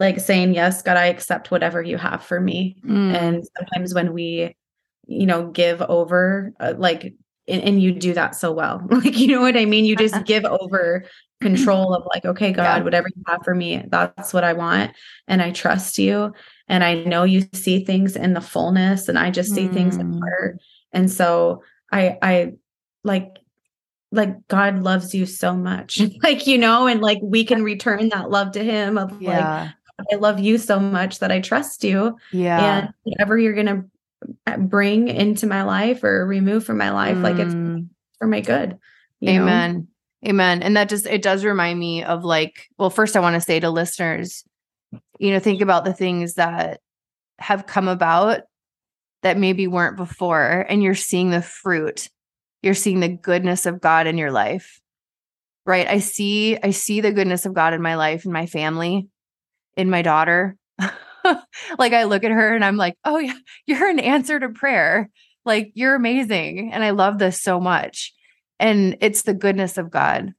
like 0.00 0.18
saying, 0.18 0.54
yes, 0.54 0.82
God, 0.82 0.96
I 0.96 1.06
accept 1.06 1.50
whatever 1.50 1.82
you 1.82 1.96
have 1.96 2.22
for 2.22 2.40
me. 2.40 2.76
Mm. 2.84 3.14
And 3.14 3.44
sometimes 3.56 3.94
when 3.94 4.12
we, 4.12 4.56
you 5.06 5.26
know, 5.26 5.48
give 5.50 5.82
over, 5.82 6.52
uh, 6.58 6.74
like, 6.76 7.14
and, 7.46 7.62
and, 7.62 7.82
you 7.82 7.92
do 7.92 8.14
that 8.14 8.34
so 8.34 8.52
well. 8.52 8.82
Like, 8.90 9.18
you 9.18 9.28
know 9.28 9.42
what 9.42 9.56
I 9.56 9.66
mean? 9.66 9.84
You 9.84 9.96
just 9.96 10.24
give 10.26 10.46
over 10.46 11.04
control 11.42 11.94
of 11.94 12.04
like, 12.06 12.24
okay, 12.24 12.52
God, 12.52 12.78
yeah. 12.78 12.82
whatever 12.82 13.08
you 13.14 13.22
have 13.26 13.42
for 13.44 13.54
me, 13.54 13.84
that's 13.88 14.32
what 14.32 14.44
I 14.44 14.54
want. 14.54 14.92
And 15.28 15.42
I 15.42 15.50
trust 15.50 15.98
you. 15.98 16.32
And 16.68 16.82
I 16.82 16.94
know 17.04 17.24
you 17.24 17.46
see 17.52 17.84
things 17.84 18.16
in 18.16 18.32
the 18.32 18.40
fullness 18.40 19.08
and 19.08 19.18
I 19.18 19.30
just 19.30 19.54
see 19.54 19.68
mm. 19.68 19.74
things 19.74 19.96
in 19.96 20.18
part. 20.18 20.58
And 20.92 21.10
so 21.10 21.62
I, 21.92 22.16
I 22.22 22.52
like, 23.04 23.36
like 24.14 24.46
God 24.48 24.82
loves 24.82 25.14
you 25.14 25.26
so 25.26 25.54
much. 25.54 26.00
like, 26.22 26.46
you 26.46 26.58
know, 26.58 26.86
and 26.86 27.00
like 27.00 27.18
we 27.22 27.44
can 27.44 27.62
return 27.62 28.08
that 28.10 28.30
love 28.30 28.52
to 28.52 28.64
him 28.64 28.98
of 28.98 29.20
yeah. 29.20 29.72
like, 29.98 30.08
I 30.12 30.16
love 30.16 30.40
you 30.40 30.58
so 30.58 30.80
much 30.80 31.20
that 31.20 31.30
I 31.30 31.40
trust 31.40 31.84
you. 31.84 32.16
Yeah. 32.32 32.78
And 32.78 32.94
whatever 33.04 33.38
you're 33.38 33.54
going 33.54 33.66
to 33.66 33.84
uh, 34.46 34.56
bring 34.56 35.08
into 35.08 35.46
my 35.46 35.62
life 35.62 36.02
or 36.02 36.26
remove 36.26 36.64
from 36.64 36.78
my 36.78 36.90
life, 36.90 37.16
mm. 37.16 37.22
like 37.22 37.38
it's 37.38 37.54
mm. 37.54 37.88
for 38.18 38.26
my 38.26 38.40
good. 38.40 38.78
Amen. 39.26 39.88
Know? 40.22 40.30
Amen. 40.30 40.62
And 40.62 40.76
that 40.76 40.88
just, 40.88 41.06
it 41.06 41.22
does 41.22 41.44
remind 41.44 41.78
me 41.78 42.02
of 42.02 42.24
like, 42.24 42.68
well, 42.78 42.90
first 42.90 43.16
I 43.16 43.20
want 43.20 43.34
to 43.34 43.40
say 43.40 43.60
to 43.60 43.70
listeners, 43.70 44.44
you 45.18 45.30
know, 45.30 45.38
think 45.38 45.60
about 45.60 45.84
the 45.84 45.92
things 45.92 46.34
that 46.34 46.80
have 47.38 47.66
come 47.66 47.88
about 47.88 48.42
that 49.22 49.38
maybe 49.38 49.66
weren't 49.66 49.96
before, 49.96 50.66
and 50.68 50.82
you're 50.82 50.94
seeing 50.94 51.30
the 51.30 51.42
fruit. 51.42 52.10
You're 52.64 52.74
seeing 52.74 53.00
the 53.00 53.08
goodness 53.08 53.66
of 53.66 53.80
God 53.80 54.06
in 54.06 54.16
your 54.16 54.32
life. 54.32 54.80
Right? 55.66 55.86
I 55.86 55.98
see 55.98 56.58
I 56.62 56.70
see 56.70 57.00
the 57.00 57.12
goodness 57.12 57.46
of 57.46 57.54
God 57.54 57.74
in 57.74 57.82
my 57.82 57.94
life, 57.94 58.24
in 58.24 58.32
my 58.32 58.46
family, 58.46 59.08
in 59.76 59.90
my 59.90 60.02
daughter. 60.02 60.56
like 61.78 61.92
I 61.92 62.04
look 62.04 62.24
at 62.24 62.30
her 62.30 62.54
and 62.54 62.64
I'm 62.64 62.76
like, 62.76 62.96
"Oh 63.04 63.18
yeah, 63.18 63.34
you're 63.66 63.88
an 63.88 63.98
answer 63.98 64.40
to 64.40 64.48
prayer. 64.48 65.10
Like 65.44 65.72
you're 65.74 65.94
amazing." 65.94 66.72
And 66.72 66.82
I 66.82 66.90
love 66.90 67.18
this 67.18 67.40
so 67.40 67.60
much. 67.60 68.12
And 68.58 68.96
it's 69.00 69.22
the 69.22 69.34
goodness 69.34 69.78
of 69.78 69.90
God. 69.90 70.32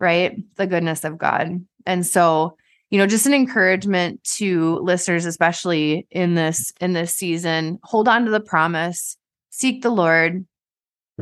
Right? 0.00 0.36
The 0.56 0.66
goodness 0.66 1.04
of 1.04 1.18
God. 1.18 1.64
And 1.86 2.06
so 2.06 2.56
you 2.90 2.98
know 2.98 3.06
just 3.06 3.26
an 3.26 3.32
encouragement 3.34 4.22
to 4.22 4.78
listeners 4.82 5.24
especially 5.24 6.06
in 6.10 6.34
this 6.34 6.72
in 6.78 6.92
this 6.92 7.14
season 7.16 7.78
hold 7.82 8.06
on 8.06 8.26
to 8.26 8.30
the 8.30 8.38
promise 8.38 9.16
seek 9.48 9.80
the 9.80 9.90
lord 9.90 10.44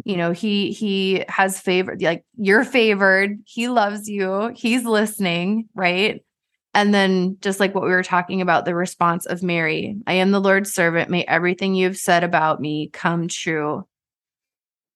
you 0.04 0.16
know 0.16 0.32
he 0.32 0.72
he 0.72 1.24
has 1.28 1.60
favored 1.60 2.02
like 2.02 2.24
you're 2.36 2.64
favored 2.64 3.38
he 3.44 3.68
loves 3.68 4.08
you 4.08 4.52
he's 4.54 4.84
listening 4.84 5.68
right 5.74 6.24
and 6.72 6.94
then 6.94 7.36
just 7.40 7.58
like 7.60 7.74
what 7.74 7.84
we 7.84 7.90
were 7.90 8.02
talking 8.02 8.40
about 8.40 8.64
the 8.64 8.74
response 8.74 9.26
of 9.26 9.42
mary 9.42 9.96
i 10.06 10.14
am 10.14 10.30
the 10.30 10.40
lord's 10.40 10.72
servant 10.72 11.10
may 11.10 11.24
everything 11.24 11.74
you've 11.74 11.96
said 11.96 12.24
about 12.24 12.60
me 12.60 12.88
come 12.92 13.28
true 13.28 13.86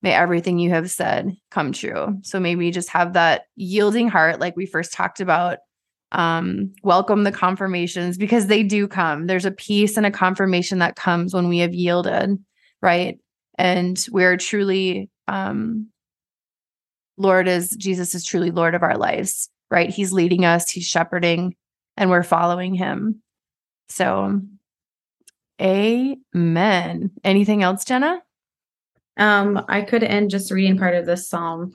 may 0.02 0.12
everything 0.12 0.58
you 0.58 0.70
have 0.70 0.90
said 0.90 1.36
come 1.50 1.72
true 1.72 2.18
so 2.22 2.38
maybe 2.38 2.70
just 2.70 2.90
have 2.90 3.14
that 3.14 3.42
yielding 3.56 4.08
heart 4.08 4.40
like 4.40 4.56
we 4.56 4.66
first 4.66 4.92
talked 4.92 5.20
about 5.20 5.58
um, 6.14 6.72
welcome 6.84 7.24
the 7.24 7.32
confirmations 7.32 8.16
because 8.16 8.46
they 8.46 8.62
do 8.62 8.86
come. 8.86 9.26
There's 9.26 9.44
a 9.44 9.50
peace 9.50 9.96
and 9.96 10.06
a 10.06 10.12
confirmation 10.12 10.78
that 10.78 10.94
comes 10.94 11.34
when 11.34 11.48
we 11.48 11.58
have 11.58 11.74
yielded, 11.74 12.38
right? 12.80 13.18
And 13.56 14.04
we're 14.10 14.36
truly, 14.36 15.10
um, 15.28 15.88
Lord 17.16 17.48
is 17.48 17.70
Jesus 17.70 18.14
is 18.14 18.24
truly 18.24 18.50
Lord 18.50 18.74
of 18.74 18.82
our 18.82 18.96
lives, 18.96 19.48
right? 19.70 19.90
He's 19.90 20.12
leading 20.12 20.44
us, 20.44 20.70
He's 20.70 20.86
shepherding, 20.86 21.54
and 21.96 22.10
we're 22.10 22.22
following 22.22 22.74
Him. 22.74 23.22
So, 23.88 24.40
Amen. 25.60 27.10
Anything 27.22 27.62
else, 27.62 27.84
Jenna? 27.84 28.22
Um, 29.16 29.64
I 29.68 29.82
could 29.82 30.02
end 30.02 30.30
just 30.30 30.50
reading 30.50 30.78
part 30.78 30.96
of 30.96 31.06
this 31.06 31.28
psalm. 31.28 31.72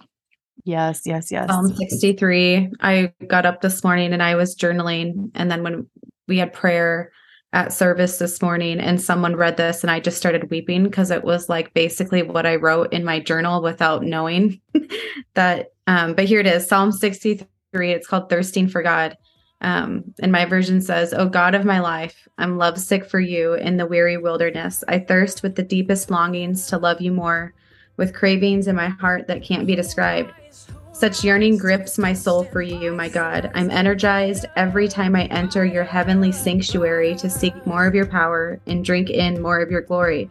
Yes, 0.66 1.04
yes, 1.06 1.32
yes. 1.32 1.48
Psalm 1.48 1.74
63. 1.74 2.72
I 2.82 3.14
got 3.28 3.46
up 3.46 3.62
this 3.62 3.84
morning 3.84 4.12
and 4.12 4.22
I 4.22 4.36
was 4.36 4.56
journaling. 4.56 5.32
And 5.36 5.50
then 5.50 5.64
when 5.64 5.88
we 6.28 6.38
had 6.38 6.52
prayer 6.52 7.12
at 7.52 7.74
service 7.74 8.18
this 8.18 8.42
morning 8.42 8.80
and 8.80 9.02
someone 9.02 9.36
read 9.36 9.58
this 9.58 9.84
and 9.84 9.90
I 9.90 10.00
just 10.00 10.18
started 10.18 10.52
weeping 10.52 10.84
because 10.84 11.10
it 11.10 11.24
was 11.24 11.50
like 11.50 11.74
basically 11.74 12.22
what 12.22 12.46
I 12.46 12.58
wrote 12.58 12.94
in 12.94 13.04
my 13.04 13.20
journal 13.20 13.62
without 13.62 14.04
knowing 14.04 14.62
that. 15.34 15.72
Um, 15.88 16.14
but 16.14 16.26
here 16.26 16.40
it 16.40 16.48
is 16.48 16.68
Psalm 16.68 16.92
63. 16.92 17.92
It's 17.92 18.08
called 18.08 18.30
Thirsting 18.30 18.68
for 18.68 18.84
God. 18.84 19.18
Um, 19.62 20.14
and 20.22 20.32
my 20.32 20.46
version 20.46 20.80
says, 20.80 21.14
Oh 21.14 21.28
God 21.28 21.56
of 21.56 21.66
my 21.66 21.80
life, 21.80 22.28
I'm 22.38 22.58
lovesick 22.58 23.06
for 23.06 23.20
you 23.20 23.56
in 23.56 23.78
the 23.78 23.88
weary 23.88 24.18
wilderness. 24.18 24.84
I 24.88 25.00
thirst 25.00 25.44
with 25.44 25.56
the 25.56 25.64
deepest 25.64 26.12
longings 26.12 26.68
to 26.68 26.78
love 26.78 27.02
you 27.02 27.12
more, 27.12 27.54
with 27.98 28.14
cravings 28.14 28.68
in 28.68 28.76
my 28.76 28.88
heart 28.88 29.28
that 29.28 29.44
can't 29.44 29.68
be 29.68 29.76
described. 29.76 30.32
Such 31.00 31.24
yearning 31.24 31.58
grips 31.58 31.98
my 31.98 32.12
soul 32.12 32.44
for 32.44 32.62
you, 32.62 32.92
my 32.92 33.08
God. 33.08 33.52
I'm 33.54 33.72
energized 33.72 34.46
every 34.58 34.90
time 34.90 35.16
I 35.16 35.28
enter 35.28 35.64
your 35.64 35.86
heavenly 35.86 36.34
sanctuary 36.34 37.16
to 37.16 37.30
seek 37.30 37.66
more 37.66 37.88
of 37.88 37.96
your 37.96 38.06
power 38.06 38.60
and 38.68 38.84
drink 38.84 39.10
in 39.10 39.42
more 39.42 39.62
of 39.62 39.72
your 39.72 39.80
glory. 39.80 40.30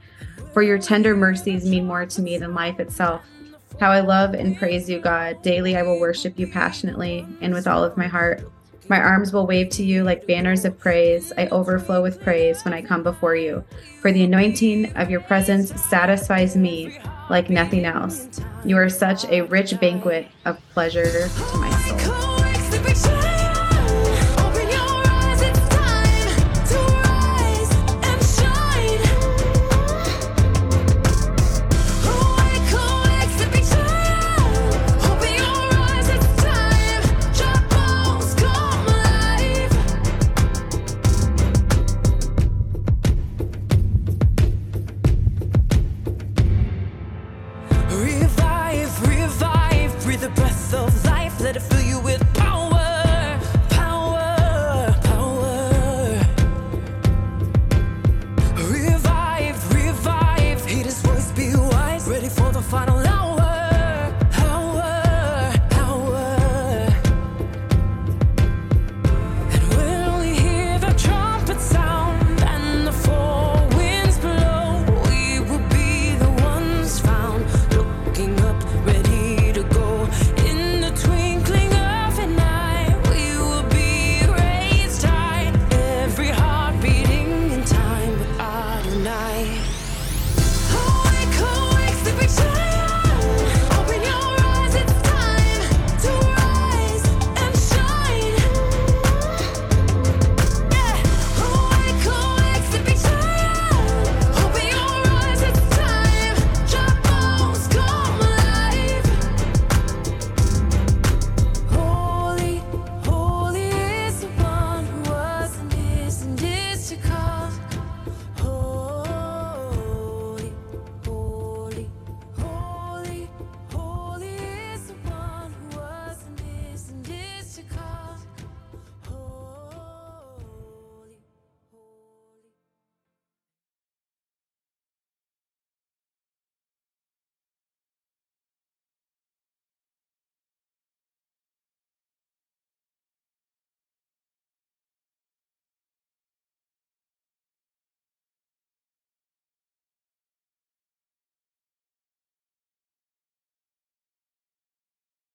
For 0.52 0.62
your 0.62 0.78
tender 0.78 1.16
mercies 1.16 1.64
mean 1.64 1.86
more 1.86 2.04
to 2.04 2.20
me 2.20 2.36
than 2.36 2.52
life 2.52 2.80
itself. 2.80 3.22
How 3.80 3.90
I 3.90 4.00
love 4.00 4.34
and 4.34 4.58
praise 4.58 4.90
you, 4.90 5.00
God. 5.00 5.40
Daily 5.40 5.74
I 5.74 5.82
will 5.84 5.98
worship 5.98 6.38
you 6.38 6.46
passionately 6.46 7.26
and 7.40 7.54
with 7.54 7.66
all 7.66 7.82
of 7.82 7.96
my 7.96 8.06
heart. 8.06 8.46
My 8.88 9.00
arms 9.00 9.32
will 9.32 9.46
wave 9.46 9.68
to 9.70 9.84
you 9.84 10.02
like 10.02 10.26
banners 10.26 10.64
of 10.64 10.78
praise. 10.78 11.32
I 11.36 11.46
overflow 11.48 12.02
with 12.02 12.20
praise 12.20 12.64
when 12.64 12.72
I 12.72 12.82
come 12.82 13.02
before 13.02 13.36
you. 13.36 13.62
For 14.00 14.12
the 14.12 14.24
anointing 14.24 14.96
of 14.96 15.10
your 15.10 15.20
presence 15.20 15.78
satisfies 15.80 16.56
me 16.56 16.98
like 17.28 17.50
nothing 17.50 17.84
else. 17.84 18.40
You 18.64 18.78
are 18.78 18.88
such 18.88 19.24
a 19.26 19.42
rich 19.42 19.78
banquet 19.78 20.28
of 20.44 20.58
pleasure 20.70 21.28
to 21.28 21.56
my 21.58 21.70
soul. 22.94 23.37